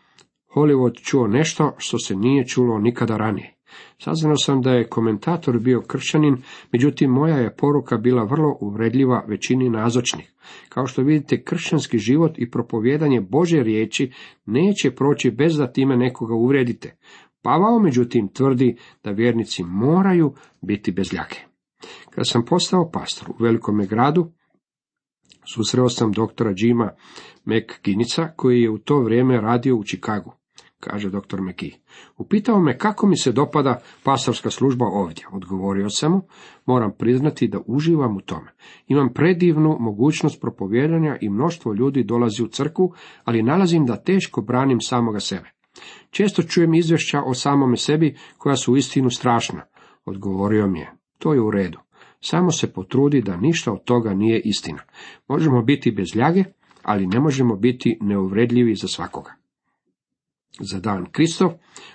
Hollywood 0.55 1.01
čuo 1.03 1.27
nešto 1.27 1.75
što 1.77 1.99
se 1.99 2.15
nije 2.15 2.47
čulo 2.47 2.79
nikada 2.79 3.17
ranije. 3.17 3.55
Saznao 3.97 4.37
sam 4.37 4.61
da 4.61 4.71
je 4.71 4.87
komentator 4.87 5.59
bio 5.59 5.81
kršćanin, 5.81 6.37
međutim 6.71 7.11
moja 7.11 7.35
je 7.35 7.55
poruka 7.55 7.97
bila 7.97 8.23
vrlo 8.23 8.57
uvredljiva 8.61 9.25
većini 9.27 9.69
nazočnih. 9.69 10.33
Kao 10.69 10.87
što 10.87 11.01
vidite, 11.01 11.43
kršćanski 11.43 11.97
život 11.97 12.31
i 12.37 12.51
propovjedanje 12.51 13.21
Bože 13.21 13.63
riječi 13.63 14.11
neće 14.45 14.91
proći 14.91 15.31
bez 15.31 15.57
da 15.57 15.71
time 15.71 15.97
nekoga 15.97 16.33
uvredite. 16.35 16.97
Pavao, 17.41 17.79
međutim, 17.79 18.27
tvrdi 18.27 18.77
da 19.03 19.11
vjernici 19.11 19.63
moraju 19.63 20.33
biti 20.61 20.91
bez 20.91 21.13
ljake. 21.13 21.50
Kad 22.15 22.27
sam 22.27 22.45
postao 22.45 22.89
pastor 22.93 23.29
u 23.29 23.43
velikome 23.43 23.85
gradu, 23.85 24.31
susreo 25.53 25.89
sam 25.89 26.11
doktora 26.11 26.53
Jima 26.57 26.89
McGinnica, 27.45 28.27
koji 28.35 28.61
je 28.61 28.69
u 28.69 28.77
to 28.77 28.99
vrijeme 28.99 29.41
radio 29.41 29.75
u 29.75 29.83
Čikagu, 29.83 30.33
kaže 30.79 31.09
doktor 31.09 31.41
McGee. 31.41 31.79
Upitao 32.17 32.59
me 32.59 32.77
kako 32.77 33.07
mi 33.07 33.17
se 33.17 33.31
dopada 33.31 33.79
pastorska 34.03 34.49
služba 34.49 34.85
ovdje. 34.85 35.25
Odgovorio 35.31 35.89
sam 35.89 36.11
mu, 36.11 36.21
moram 36.65 36.91
priznati 36.97 37.47
da 37.47 37.59
uživam 37.65 38.17
u 38.17 38.21
tome. 38.21 38.51
Imam 38.87 39.13
predivnu 39.13 39.77
mogućnost 39.79 40.41
propovjedanja 40.41 41.17
i 41.21 41.29
mnoštvo 41.29 41.73
ljudi 41.73 42.03
dolazi 42.03 42.43
u 42.43 42.47
crku, 42.47 42.93
ali 43.23 43.43
nalazim 43.43 43.85
da 43.85 44.03
teško 44.03 44.41
branim 44.41 44.81
samoga 44.81 45.19
sebe. 45.19 45.51
Često 46.09 46.43
čujem 46.43 46.73
izvješća 46.73 47.21
o 47.25 47.33
samome 47.33 47.77
sebi 47.77 48.17
koja 48.37 48.55
su 48.55 48.75
istinu 48.75 49.09
strašna. 49.09 49.61
Odgovorio 50.05 50.67
mi 50.67 50.79
je, 50.79 50.91
to 51.17 51.33
je 51.33 51.41
u 51.41 51.51
redu. 51.51 51.79
Samo 52.23 52.51
se 52.51 52.73
potrudi 52.73 53.21
da 53.21 53.37
ništa 53.37 53.71
od 53.71 53.83
toga 53.83 54.13
nije 54.13 54.39
istina. 54.39 54.83
Možemo 55.27 55.61
biti 55.61 55.91
bez 55.91 56.15
ljage, 56.15 56.43
ali 56.83 57.07
ne 57.07 57.19
možemo 57.19 57.55
biti 57.55 57.97
neuvredljivi 58.01 58.75
za 58.75 58.87
svakoga. 58.87 59.33
Za 60.59 60.79
dan 60.79 61.05
Kristov 61.11 61.51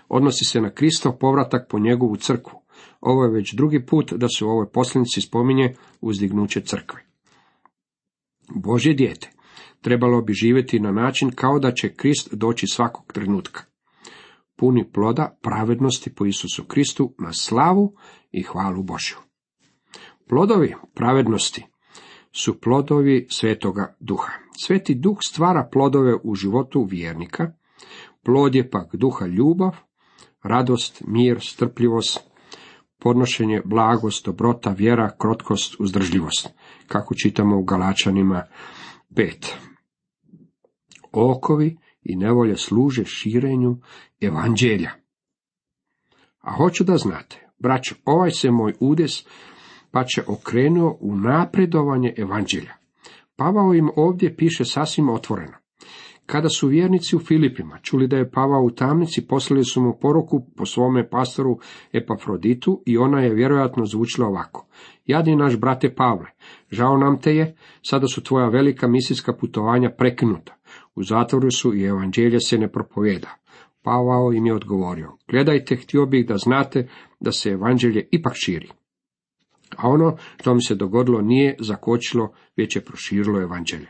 odnosi 0.09 0.45
se 0.45 0.61
na 0.61 0.71
Kristov 0.71 1.13
povratak 1.19 1.69
po 1.71 1.79
njegovu 1.79 2.17
crkvu. 2.17 2.61
Ovo 3.01 3.25
je 3.25 3.31
već 3.31 3.55
drugi 3.55 3.87
put 3.87 4.13
da 4.13 4.29
se 4.29 4.45
u 4.45 4.49
ovoj 4.49 4.71
posljednici 4.73 5.21
spominje 5.21 5.75
uzdignuće 6.01 6.61
crkve. 6.61 7.01
Božje 8.55 8.95
dijete 8.95 9.31
trebalo 9.81 10.23
bi 10.23 10.33
živjeti 10.33 10.81
na 10.81 10.93
način 10.93 11.31
kao 11.31 11.59
da 11.59 11.73
će 11.73 11.95
Krist 11.95 12.35
doći 12.35 12.67
svakog 12.67 13.13
trenutka. 13.13 13.63
Puni 14.57 14.93
ploda 14.93 15.39
pravednosti 15.43 16.15
po 16.15 16.27
Isusu 16.27 16.65
Kristu 16.65 17.15
na 17.19 17.33
slavu 17.33 17.95
i 18.33 18.43
hvalu 18.43 18.83
Božju. 18.83 19.26
Plodovi 20.29 20.75
pravednosti 20.95 21.67
su 22.33 22.61
plodovi 22.61 23.27
svetoga 23.31 23.97
duha. 24.01 24.33
Sveti 24.59 24.95
duh 24.95 25.19
stvara 25.21 25.69
plodove 25.73 26.15
u 26.25 26.35
životu 26.35 26.87
vjernika, 26.91 27.53
plod 28.25 28.55
je 28.55 28.71
pak 28.71 28.97
duha 28.97 29.27
ljubav, 29.27 29.77
radost, 30.43 31.03
mir, 31.07 31.39
strpljivost, 31.41 32.21
podnošenje, 32.99 33.63
blagost, 33.65 34.27
dobrota, 34.27 34.71
vjera, 34.71 35.17
krotkost, 35.19 35.77
uzdržljivost, 35.81 36.49
kako 36.87 37.15
čitamo 37.15 37.59
u 37.59 37.65
Galačanima 37.65 38.43
5. 39.11 39.53
Okovi 41.13 41.77
i 42.03 42.17
nevolje 42.17 42.57
služe 42.57 43.05
širenju 43.05 43.77
evanđelja. 44.21 44.91
A 46.39 46.53
hoću 46.57 46.85
da 46.85 46.97
znate, 46.97 47.49
braćo, 47.59 47.95
ovaj 48.05 48.31
se 48.31 48.51
moj 48.51 48.75
udes 48.81 49.27
pa 49.91 50.05
će 50.05 50.23
okrenuo 50.27 50.99
u 51.01 51.17
napredovanje 51.17 52.15
evanđelja. 52.17 52.73
Pavao 53.37 53.75
im 53.75 53.91
ovdje 53.97 54.37
piše 54.37 54.65
sasvim 54.65 55.09
otvoreno. 55.09 55.57
Kada 56.27 56.49
su 56.49 56.69
vjernici 56.69 57.17
u 57.17 57.19
Filipima 57.19 57.79
čuli 57.83 58.09
da 58.09 58.17
je 58.17 58.31
Pavao 58.31 58.63
u 58.63 58.71
tamnici, 58.71 59.27
poslali 59.27 59.65
su 59.65 59.83
mu 59.83 59.99
poruku 60.01 60.47
po 60.57 60.67
svome 60.67 61.09
pastoru 61.09 61.59
Epafroditu 61.93 62.83
i 62.87 62.99
ona 62.99 63.21
je 63.21 63.35
vjerojatno 63.35 63.87
zvučila 63.87 64.29
ovako. 64.29 64.67
Jadni 65.05 65.37
naš 65.37 65.57
brate 65.61 65.95
Pavle, 65.95 66.27
žao 66.71 66.97
nam 66.97 67.21
te 67.21 67.37
je, 67.37 67.57
sada 67.83 68.07
su 68.07 68.23
tvoja 68.23 68.49
velika 68.49 68.89
misijska 68.89 69.33
putovanja 69.33 69.91
prekinuta. 69.99 70.57
U 70.95 71.03
zatvoru 71.03 71.51
su 71.51 71.75
i 71.75 71.83
evanđelje 71.83 72.41
se 72.41 72.59
ne 72.59 72.73
propovjeda. 72.73 73.29
Pavao 73.83 74.33
im 74.33 74.47
je 74.47 74.55
odgovorio, 74.55 75.13
gledajte, 75.29 75.77
htio 75.77 76.07
bih 76.07 76.27
da 76.27 76.37
znate 76.37 76.89
da 77.21 77.33
se 77.33 77.51
evanđelje 77.51 78.09
ipak 78.11 78.33
širi. 78.37 78.71
A 79.77 79.89
ono 79.89 80.17
što 80.41 80.55
mi 80.55 80.63
se 80.63 80.75
dogodilo 80.75 81.21
nije 81.21 81.57
zakočilo, 81.61 82.33
već 82.57 82.77
je 82.77 82.85
proširilo 82.85 83.43
evanđelje. 83.43 83.87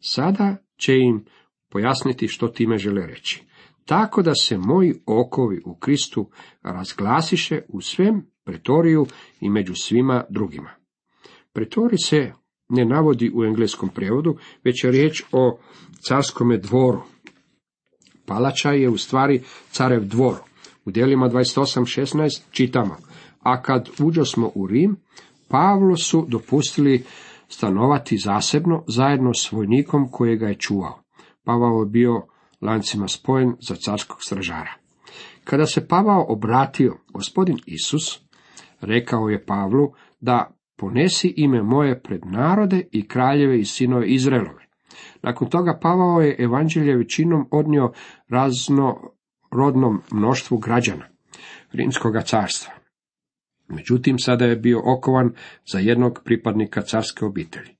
Sada 0.00 0.56
će 0.76 0.96
im 0.96 1.24
pojasniti 1.70 2.28
što 2.28 2.48
time 2.48 2.78
žele 2.78 3.06
reći. 3.06 3.44
Tako 3.84 4.22
da 4.22 4.34
se 4.34 4.58
moji 4.58 4.94
okovi 5.06 5.62
u 5.64 5.74
Kristu 5.74 6.30
razglasiše 6.62 7.62
u 7.68 7.80
svem 7.80 8.26
pretoriju 8.44 9.06
i 9.40 9.50
među 9.50 9.74
svima 9.74 10.24
drugima. 10.28 10.70
Pretori 11.52 11.98
se 11.98 12.32
ne 12.68 12.84
navodi 12.84 13.30
u 13.34 13.44
engleskom 13.44 13.88
prijevodu, 13.88 14.36
već 14.64 14.84
je 14.84 14.90
riječ 14.90 15.22
o 15.32 15.58
carskome 16.08 16.58
dvoru. 16.58 17.02
Palača 18.26 18.70
je 18.70 18.88
u 18.88 18.98
stvari 18.98 19.42
carev 19.70 20.04
dvor. 20.04 20.36
U 20.84 20.90
dijelima 20.90 21.28
28.16 21.28 22.42
čitamo, 22.50 22.96
a 23.40 23.62
kad 23.62 23.88
uđo 24.02 24.24
smo 24.24 24.50
u 24.54 24.66
Rim, 24.66 24.96
Pavlo 25.48 25.96
su 25.96 26.26
dopustili 26.28 27.04
stanovati 27.48 28.18
zasebno 28.18 28.84
zajedno 28.88 29.34
s 29.34 29.52
vojnikom 29.52 30.08
kojega 30.10 30.46
je 30.46 30.58
čuvao. 30.58 31.02
Pavao 31.44 31.80
je 31.80 31.86
bio 31.86 32.26
lancima 32.60 33.08
spojen 33.08 33.56
za 33.68 33.74
carskog 33.74 34.22
stražara. 34.22 34.74
Kada 35.44 35.66
se 35.66 35.88
Pavao 35.88 36.26
obratio 36.28 36.96
gospodin 37.12 37.58
Isus, 37.66 38.20
rekao 38.80 39.28
je 39.28 39.44
Pavlu 39.44 39.92
da 40.20 40.50
ponesi 40.76 41.34
ime 41.36 41.62
moje 41.62 42.02
pred 42.02 42.20
narode 42.26 42.88
i 42.92 43.08
kraljeve 43.08 43.58
i 43.58 43.64
sinove 43.64 44.08
Izraelove. 44.08 44.66
Nakon 45.22 45.48
toga 45.48 45.78
Pavao 45.82 46.20
je 46.20 46.36
evanđelje 46.38 46.96
većinom 46.96 47.48
odnio 47.50 47.92
raznorodnom 48.28 50.02
mnoštvu 50.12 50.58
građana 50.58 51.08
Rimskoga 51.72 52.20
carstva. 52.20 52.79
Međutim, 53.70 54.18
sada 54.18 54.44
je 54.44 54.56
bio 54.56 54.80
okovan 54.84 55.32
za 55.72 55.78
jednog 55.78 56.20
pripadnika 56.24 56.82
carske 56.82 57.24
obitelji. 57.24 57.70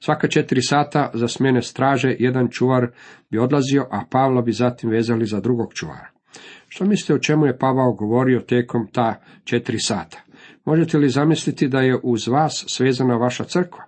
Svaka 0.00 0.28
četiri 0.28 0.62
sata 0.62 1.10
za 1.14 1.28
smjene 1.28 1.62
straže 1.62 2.16
jedan 2.18 2.48
čuvar 2.50 2.86
bi 3.30 3.38
odlazio, 3.38 3.86
a 3.90 4.04
Pavla 4.10 4.42
bi 4.42 4.52
zatim 4.52 4.90
vezali 4.90 5.26
za 5.26 5.40
drugog 5.40 5.74
čuvara. 5.74 6.10
Što 6.68 6.84
mislite 6.84 7.14
o 7.14 7.18
čemu 7.18 7.46
je 7.46 7.58
Pavao 7.58 7.92
govorio 7.92 8.40
tijekom 8.40 8.88
ta 8.92 9.20
četiri 9.44 9.78
sata? 9.78 10.20
Možete 10.64 10.98
li 10.98 11.08
zamisliti 11.08 11.68
da 11.68 11.80
je 11.80 12.00
uz 12.02 12.28
vas 12.28 12.64
svezana 12.68 13.16
vaša 13.16 13.44
crkva? 13.44 13.84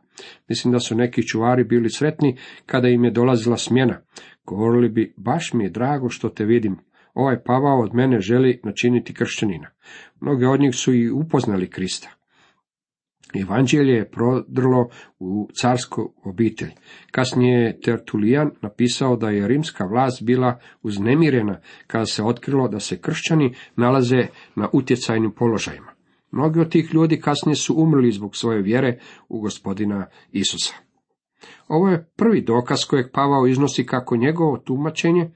Mislim 0.48 0.72
da 0.72 0.80
su 0.80 0.96
neki 0.96 1.26
čuvari 1.26 1.64
bili 1.64 1.90
sretni 1.90 2.36
kada 2.66 2.88
im 2.88 3.04
je 3.04 3.10
dolazila 3.10 3.56
smjena. 3.56 4.00
Govorili 4.44 4.88
bi, 4.88 5.14
baš 5.16 5.52
mi 5.52 5.64
je 5.64 5.70
drago 5.70 6.08
što 6.08 6.28
te 6.28 6.44
vidim. 6.44 6.78
Ovaj 7.14 7.42
Pavao 7.42 7.80
od 7.80 7.94
mene 7.94 8.20
želi 8.20 8.60
načiniti 8.64 9.14
kršćanina. 9.14 9.68
Mnogi 10.22 10.44
od 10.44 10.60
njih 10.60 10.74
su 10.74 10.94
i 10.94 11.10
upoznali 11.10 11.70
Krista. 11.70 12.08
Evanđelje 13.34 13.92
je 13.92 14.10
prodrlo 14.10 14.88
u 15.18 15.48
carsku 15.54 16.12
obitelj. 16.24 16.70
Kasnije 17.10 17.60
je 17.60 17.80
Tertulijan 17.80 18.50
napisao 18.60 19.16
da 19.16 19.30
je 19.30 19.48
rimska 19.48 19.84
vlast 19.84 20.22
bila 20.22 20.58
uznemirena 20.82 21.60
kada 21.86 22.06
se 22.06 22.22
otkrilo 22.22 22.68
da 22.68 22.80
se 22.80 23.00
kršćani 23.00 23.54
nalaze 23.76 24.26
na 24.56 24.68
utjecajnim 24.72 25.32
položajima. 25.32 25.92
Mnogi 26.30 26.60
od 26.60 26.70
tih 26.70 26.94
ljudi 26.94 27.20
kasnije 27.20 27.56
su 27.56 27.74
umrli 27.76 28.12
zbog 28.12 28.36
svoje 28.36 28.62
vjere 28.62 28.98
u 29.28 29.40
gospodina 29.40 30.06
Isusa. 30.32 30.74
Ovo 31.68 31.88
je 31.88 32.10
prvi 32.16 32.40
dokaz 32.40 32.78
kojeg 32.90 33.06
Pavao 33.12 33.46
iznosi 33.46 33.86
kako 33.86 34.16
njegovo 34.16 34.58
tumačenje 34.58 35.30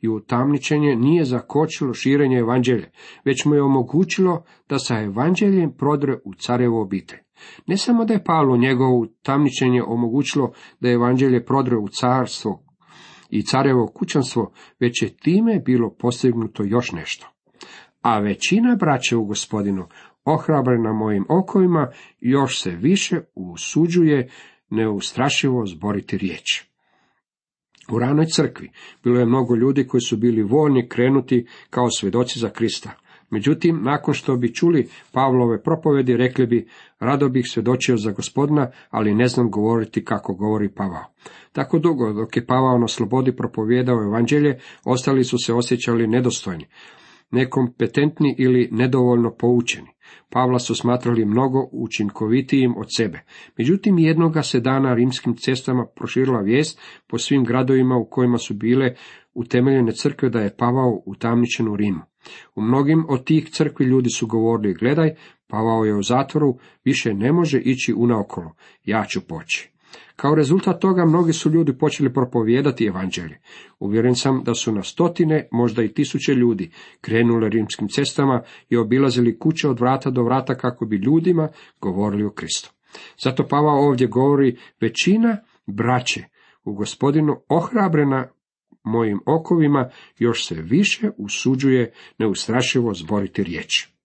i 0.00 0.08
utamničenje 0.08 0.96
nije 0.96 1.24
zakočilo 1.24 1.94
širenje 1.94 2.38
evanđelja, 2.38 2.86
već 3.24 3.44
mu 3.44 3.54
je 3.54 3.62
omogućilo 3.62 4.44
da 4.68 4.78
sa 4.78 5.00
evanđeljem 5.00 5.72
prodre 5.72 6.18
u 6.24 6.34
carevu 6.34 6.80
obitelj. 6.80 7.18
Ne 7.66 7.76
samo 7.76 8.04
da 8.04 8.14
je 8.14 8.24
Pavlo 8.24 8.56
njegovo 8.56 9.06
tamničenje 9.22 9.82
omogućilo 9.82 10.52
da 10.80 10.90
evanđelje 10.90 11.44
prodre 11.44 11.76
u 11.76 11.88
carstvo 11.88 12.64
i 13.30 13.42
carevo 13.42 13.86
kućanstvo, 13.86 14.52
već 14.80 15.02
je 15.02 15.16
time 15.16 15.58
bilo 15.58 15.94
postignuto 15.98 16.62
još 16.66 16.92
nešto. 16.92 17.28
A 18.02 18.18
većina 18.18 18.76
braće 18.76 19.16
u 19.16 19.24
gospodinu, 19.24 19.86
ohrabrena 20.24 20.92
mojim 20.92 21.24
okovima, 21.28 21.90
još 22.20 22.62
se 22.62 22.70
više 22.70 23.20
usuđuje 23.34 24.28
neustrašivo 24.70 25.66
zboriti 25.66 26.18
riječ. 26.18 26.64
U 27.92 27.98
ranoj 27.98 28.26
crkvi 28.26 28.70
bilo 29.04 29.18
je 29.18 29.26
mnogo 29.26 29.56
ljudi 29.56 29.86
koji 29.86 30.00
su 30.00 30.16
bili 30.16 30.42
voljni 30.42 30.88
krenuti 30.88 31.46
kao 31.70 31.90
svjedoci 31.90 32.38
za 32.38 32.50
Krista. 32.50 32.92
Međutim, 33.30 33.80
nakon 33.82 34.14
što 34.14 34.36
bi 34.36 34.54
čuli 34.54 34.88
Pavlove 35.12 35.62
propovedi, 35.62 36.16
rekli 36.16 36.46
bi, 36.46 36.68
rado 36.98 37.28
bih 37.28 37.44
svjedočio 37.48 37.96
za 37.96 38.12
gospodina, 38.12 38.70
ali 38.90 39.14
ne 39.14 39.28
znam 39.28 39.50
govoriti 39.50 40.04
kako 40.04 40.34
govori 40.34 40.68
Pavao. 40.68 41.04
Tako 41.52 41.78
dugo, 41.78 42.12
dok 42.12 42.36
je 42.36 42.46
Pavao 42.46 42.78
na 42.78 42.88
slobodi 42.88 43.36
propovijedao 43.36 44.02
evanđelje, 44.02 44.58
ostali 44.84 45.24
su 45.24 45.38
se 45.38 45.54
osjećali 45.54 46.06
nedostojni, 46.06 46.66
nekompetentni 47.30 48.34
ili 48.38 48.68
nedovoljno 48.72 49.34
poučeni. 49.38 49.88
Pavla 50.30 50.58
su 50.58 50.74
smatrali 50.74 51.24
mnogo 51.24 51.68
učinkovitijim 51.72 52.74
od 52.76 52.86
sebe. 52.96 53.20
Međutim, 53.58 53.98
jednoga 53.98 54.42
se 54.42 54.60
dana 54.60 54.94
rimskim 54.94 55.36
cestama 55.36 55.86
proširila 55.96 56.40
vijest 56.40 56.80
po 57.06 57.18
svim 57.18 57.44
gradovima 57.44 57.96
u 57.96 58.08
kojima 58.10 58.38
su 58.38 58.54
bile 58.54 58.94
utemeljene 59.34 59.92
crkve 59.92 60.28
da 60.28 60.40
je 60.40 60.56
Pavao 60.56 61.02
u 61.06 61.14
Rimu. 61.76 62.00
U 62.54 62.62
mnogim 62.62 63.04
od 63.08 63.24
tih 63.24 63.50
crkvi 63.50 63.86
ljudi 63.86 64.10
su 64.10 64.26
govorili, 64.26 64.74
gledaj, 64.74 65.14
Pavao 65.46 65.84
je 65.84 65.94
u 65.94 66.02
zatvoru, 66.02 66.58
više 66.84 67.14
ne 67.14 67.32
može 67.32 67.58
ići 67.58 67.94
unaokolo, 67.96 68.54
ja 68.84 69.04
ću 69.04 69.20
poći. 69.20 69.77
Kao 70.20 70.34
rezultat 70.34 70.80
toga 70.80 71.04
mnogi 71.04 71.32
su 71.32 71.50
ljudi 71.50 71.78
počeli 71.78 72.12
propovijedati 72.12 72.86
evanđelje. 72.86 73.38
Uvjeren 73.78 74.14
sam 74.14 74.42
da 74.44 74.54
su 74.54 74.72
na 74.72 74.82
stotine, 74.82 75.48
možda 75.52 75.82
i 75.82 75.92
tisuće 75.94 76.34
ljudi 76.34 76.70
krenule 77.00 77.48
rimskim 77.48 77.88
cestama 77.88 78.42
i 78.68 78.76
obilazili 78.76 79.38
kuće 79.38 79.68
od 79.68 79.80
vrata 79.80 80.10
do 80.10 80.22
vrata 80.22 80.54
kako 80.54 80.86
bi 80.86 80.96
ljudima 80.96 81.48
govorili 81.80 82.24
o 82.24 82.30
Kristu. 82.30 82.70
Zato 83.18 83.46
Pavao 83.48 83.88
ovdje 83.88 84.06
govori 84.06 84.56
većina 84.80 85.36
braće 85.66 86.24
u 86.64 86.72
gospodinu 86.72 87.36
ohrabrena 87.48 88.28
mojim 88.84 89.20
okovima 89.26 89.90
još 90.18 90.46
se 90.46 90.54
više 90.54 91.10
usuđuje 91.16 91.92
neustrašivo 92.18 92.94
zboriti 92.94 93.42
riječ. 93.42 93.97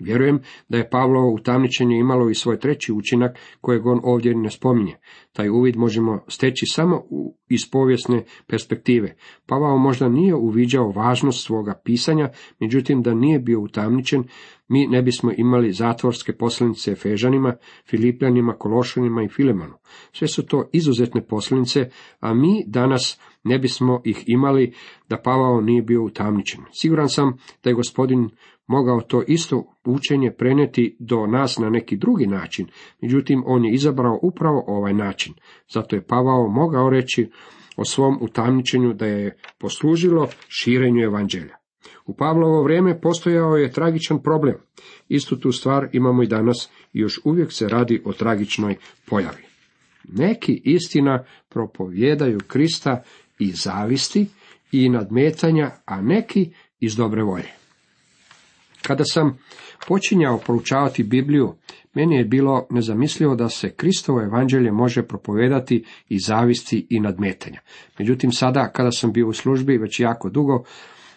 Vjerujem 0.00 0.40
da 0.68 0.78
je 0.78 0.90
Pavlovo 0.90 1.34
utamničenje 1.34 1.98
imalo 1.98 2.30
i 2.30 2.34
svoj 2.34 2.58
treći 2.58 2.92
učinak 2.92 3.38
kojeg 3.60 3.86
on 3.86 4.00
ovdje 4.02 4.34
ne 4.34 4.50
spominje. 4.50 4.96
Taj 5.32 5.48
uvid 5.48 5.76
možemo 5.76 6.24
steći 6.28 6.66
samo 6.66 7.02
iz 7.48 7.70
povijesne 7.72 8.24
perspektive. 8.46 9.16
Pavao 9.46 9.78
možda 9.78 10.08
nije 10.08 10.34
uviđao 10.34 10.90
važnost 10.90 11.46
svoga 11.46 11.80
pisanja, 11.84 12.28
međutim 12.60 13.02
da 13.02 13.14
nije 13.14 13.38
bio 13.38 13.60
utamničen, 13.60 14.24
mi 14.68 14.86
ne 14.86 15.02
bismo 15.02 15.32
imali 15.36 15.72
zatvorske 15.72 16.32
poslanice 16.32 16.92
Efežanima, 16.92 17.56
Filipljanima, 17.90 18.52
Kološanima 18.52 19.22
i 19.22 19.28
Filemanu. 19.28 19.74
Sve 20.12 20.28
su 20.28 20.46
to 20.46 20.68
izuzetne 20.72 21.26
poslanice, 21.26 21.90
a 22.20 22.34
mi 22.34 22.64
danas 22.66 23.20
ne 23.44 23.58
bismo 23.58 24.00
ih 24.04 24.24
imali 24.26 24.74
da 25.08 25.16
Pavao 25.16 25.60
nije 25.60 25.82
bio 25.82 26.02
utamničen. 26.04 26.60
Siguran 26.72 27.08
sam 27.08 27.36
da 27.64 27.70
je 27.70 27.74
gospodin 27.74 28.28
mogao 28.70 29.00
to 29.00 29.22
isto 29.26 29.74
učenje 29.84 30.30
prenijeti 30.38 30.96
do 30.98 31.26
nas 31.26 31.58
na 31.58 31.70
neki 31.70 31.96
drugi 31.96 32.26
način, 32.26 32.66
međutim 33.02 33.42
on 33.46 33.64
je 33.64 33.74
izabrao 33.74 34.18
upravo 34.22 34.64
ovaj 34.66 34.94
način. 34.94 35.34
Zato 35.74 35.96
je 35.96 36.06
Pavao 36.06 36.48
mogao 36.48 36.90
reći 36.90 37.30
o 37.76 37.84
svom 37.84 38.18
utamničenju 38.20 38.92
da 38.92 39.06
je 39.06 39.36
poslužilo 39.58 40.28
širenju 40.48 41.02
evanđelja. 41.02 41.56
U 42.06 42.14
Pavlovo 42.14 42.62
vrijeme 42.62 43.00
postojao 43.00 43.56
je 43.56 43.72
tragičan 43.72 44.22
problem. 44.22 44.56
Istu 45.08 45.36
tu 45.36 45.52
stvar 45.52 45.88
imamo 45.92 46.22
i 46.22 46.26
danas 46.26 46.70
i 46.92 46.98
još 47.00 47.20
uvijek 47.24 47.52
se 47.52 47.68
radi 47.68 48.02
o 48.04 48.12
tragičnoj 48.12 48.76
pojavi. 49.06 49.42
Neki 50.08 50.60
istina 50.64 51.24
propovjedaju 51.48 52.38
Krista 52.46 53.02
i 53.38 53.50
zavisti 53.50 54.26
i 54.72 54.88
nadmetanja, 54.88 55.70
a 55.84 56.00
neki 56.00 56.50
iz 56.80 56.96
dobre 56.96 57.22
volje. 57.22 57.59
Kada 58.90 59.04
sam 59.04 59.38
počinjao 59.88 60.38
proučavati 60.38 61.02
Bibliju, 61.02 61.54
meni 61.94 62.16
je 62.16 62.24
bilo 62.24 62.66
nezamislivo 62.70 63.34
da 63.34 63.48
se 63.48 63.70
Kristovo 63.70 64.22
evanđelje 64.22 64.72
može 64.72 65.02
propovedati 65.02 65.84
i 66.08 66.18
zavisti 66.18 66.86
i 66.90 67.00
nadmetanja. 67.00 67.60
Međutim, 67.98 68.32
sada, 68.32 68.70
kada 68.72 68.90
sam 68.90 69.12
bio 69.12 69.28
u 69.28 69.32
službi 69.32 69.78
već 69.78 70.00
jako 70.00 70.30
dugo, 70.30 70.64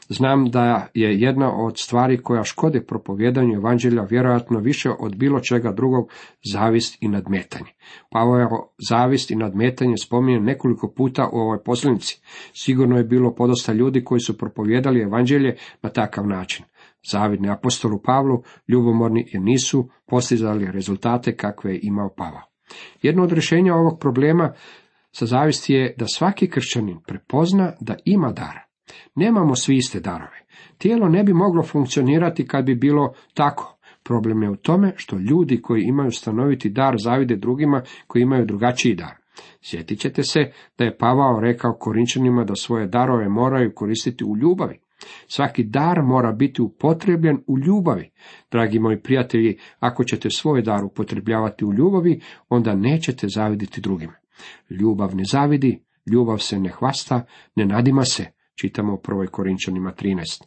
znam 0.10 0.50
da 0.50 0.88
je 0.94 1.20
jedna 1.20 1.56
od 1.56 1.74
stvari 1.78 2.18
koja 2.18 2.44
škode 2.44 2.82
propovjedanju 2.82 3.56
evanđelja 3.56 4.02
vjerojatno 4.10 4.60
više 4.60 4.90
od 5.00 5.16
bilo 5.16 5.40
čega 5.40 5.72
drugog 5.72 6.10
zavist 6.54 6.98
i 7.02 7.08
nadmetanje. 7.08 7.72
Pavao 8.10 8.74
zavist 8.90 9.32
i 9.32 9.36
nadmetanje 9.36 9.98
spominje 9.98 10.40
nekoliko 10.40 10.94
puta 10.98 11.30
u 11.34 11.38
ovoj 11.38 11.64
poslanici. 11.64 12.22
Sigurno 12.54 12.98
je 12.98 13.04
bilo 13.04 13.36
podosta 13.36 13.74
ljudi 13.74 14.04
koji 14.04 14.20
su 14.20 14.38
propovjedali 14.38 15.02
evanđelje 15.02 15.56
na 15.82 15.90
takav 15.90 16.28
način 16.28 16.66
zavidni 17.12 17.50
apostolu 17.50 18.02
Pavlu, 18.06 18.44
ljubomorni 18.68 19.26
jer 19.32 19.42
nisu 19.42 19.90
postizali 20.08 20.72
rezultate 20.72 21.36
kakve 21.36 21.74
je 21.74 21.80
imao 21.84 22.14
Pavao. 22.18 22.54
Jedno 23.02 23.24
od 23.24 23.32
rješenja 23.32 23.76
ovog 23.76 24.00
problema 24.00 24.54
sa 25.12 25.26
zavisti 25.26 25.74
je 25.74 25.96
da 25.98 26.06
svaki 26.08 26.50
kršćanin 26.50 27.00
prepozna 27.08 27.74
da 27.80 27.96
ima 28.06 28.32
dar. 28.32 28.60
Nemamo 29.16 29.56
svi 29.56 29.76
iste 29.76 30.00
darove. 30.00 30.44
Tijelo 30.78 31.10
ne 31.10 31.24
bi 31.24 31.34
moglo 31.34 31.64
funkcionirati 31.64 32.48
kad 32.48 32.66
bi 32.66 32.76
bilo 32.76 33.14
tako. 33.34 33.78
Problem 34.04 34.44
je 34.44 34.50
u 34.50 34.56
tome 34.56 34.94
što 34.96 35.18
ljudi 35.18 35.62
koji 35.62 35.84
imaju 35.84 36.12
stanoviti 36.12 36.70
dar 36.70 36.96
zavide 36.98 37.36
drugima 37.36 37.82
koji 38.08 38.22
imaju 38.22 38.46
drugačiji 38.46 38.96
dar. 38.96 39.16
Sjetit 39.62 40.00
ćete 40.00 40.24
se 40.24 40.40
da 40.78 40.84
je 40.84 40.98
Pavao 40.98 41.40
rekao 41.40 41.78
Korinčanima 41.80 42.44
da 42.44 42.56
svoje 42.56 42.88
darove 42.88 43.30
moraju 43.30 43.72
koristiti 43.76 44.24
u 44.24 44.38
ljubavi. 44.38 44.80
Svaki 45.28 45.64
dar 45.64 46.02
mora 46.04 46.32
biti 46.32 46.62
upotrebljen 46.62 47.44
u 47.48 47.60
ljubavi. 47.60 48.12
Dragi 48.52 48.80
moji 48.80 49.02
prijatelji, 49.02 49.58
ako 49.80 50.04
ćete 50.04 50.30
svoj 50.30 50.62
dar 50.62 50.84
upotrebljavati 50.84 51.66
u 51.66 51.74
ljubavi, 51.74 52.22
onda 52.50 52.76
nećete 52.76 53.28
zaviditi 53.28 53.82
drugima. 53.82 54.14
Ljubav 54.70 55.16
ne 55.16 55.24
zavidi, 55.32 55.84
ljubav 56.12 56.38
se 56.38 56.60
ne 56.60 56.70
hvasta, 56.70 57.26
ne 57.56 57.66
nadima 57.66 58.06
se, 58.06 58.26
čitamo 58.56 58.94
u 58.94 59.02
prvoj 59.02 59.28
Korinčanima 59.28 59.94
13. 60.02 60.44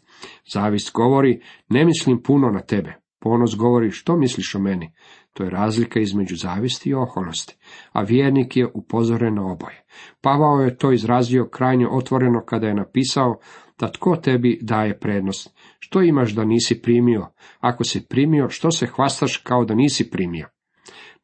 Zavist 0.52 0.92
govori, 0.92 1.40
ne 1.68 1.84
mislim 1.84 2.22
puno 2.22 2.50
na 2.50 2.60
tebe. 2.60 2.94
Ponos 3.20 3.56
govori, 3.56 3.90
što 3.90 4.16
misliš 4.16 4.54
o 4.54 4.58
meni? 4.58 4.92
To 5.32 5.44
je 5.44 5.50
razlika 5.50 6.00
između 6.00 6.36
zavisti 6.36 6.90
i 6.90 6.94
oholosti, 6.94 7.56
a 7.92 8.02
vjernik 8.02 8.56
je 8.56 8.66
upozoren 8.74 9.34
na 9.34 9.52
oboje. 9.52 9.84
Pavao 10.20 10.60
je 10.60 10.76
to 10.76 10.92
izrazio 10.92 11.48
krajnje 11.48 11.88
otvoreno 11.88 12.44
kada 12.44 12.66
je 12.66 12.74
napisao 12.74 13.38
da 13.78 13.92
tko 13.92 14.16
tebi 14.16 14.58
daje 14.62 14.98
prednost. 14.98 15.56
Što 15.78 16.02
imaš 16.02 16.34
da 16.34 16.44
nisi 16.44 16.82
primio? 16.82 17.26
Ako 17.60 17.84
si 17.84 18.06
primio, 18.08 18.48
što 18.48 18.70
se 18.70 18.86
hvastaš 18.86 19.36
kao 19.36 19.64
da 19.64 19.74
nisi 19.74 20.10
primio? 20.10 20.48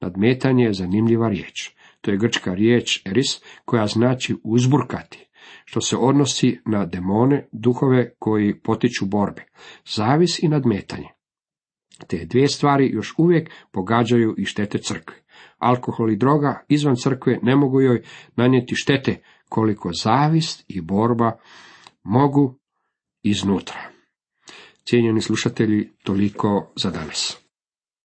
Nadmetanje 0.00 0.64
je 0.64 0.72
zanimljiva 0.72 1.28
riječ. 1.28 1.70
To 2.00 2.10
je 2.10 2.16
grčka 2.16 2.54
riječ 2.54 3.06
eris, 3.06 3.40
koja 3.64 3.86
znači 3.86 4.34
uzburkati, 4.44 5.28
što 5.64 5.80
se 5.80 5.96
odnosi 5.96 6.60
na 6.66 6.86
demone, 6.86 7.48
duhove 7.52 8.14
koji 8.18 8.60
potiču 8.60 9.06
borbe, 9.06 9.44
zavis 9.96 10.42
i 10.42 10.48
nadmetanje. 10.48 11.08
Te 12.06 12.24
dvije 12.24 12.48
stvari 12.48 12.90
još 12.92 13.14
uvijek 13.18 13.50
pogađaju 13.72 14.34
i 14.38 14.44
štete 14.44 14.78
crkve. 14.78 15.16
Alkohol 15.58 16.10
i 16.10 16.16
droga 16.16 16.64
izvan 16.68 16.96
crkve 16.96 17.38
ne 17.42 17.56
mogu 17.56 17.80
joj 17.80 18.02
nanijeti 18.36 18.74
štete 18.74 19.22
koliko 19.48 19.90
zavist 20.02 20.64
i 20.68 20.80
borba 20.80 21.32
mogu 22.04 22.58
iznutra. 23.22 23.90
Cijenjeni 24.84 25.20
slušatelji, 25.20 25.90
toliko 26.02 26.72
za 26.76 26.90
danas. 26.90 27.38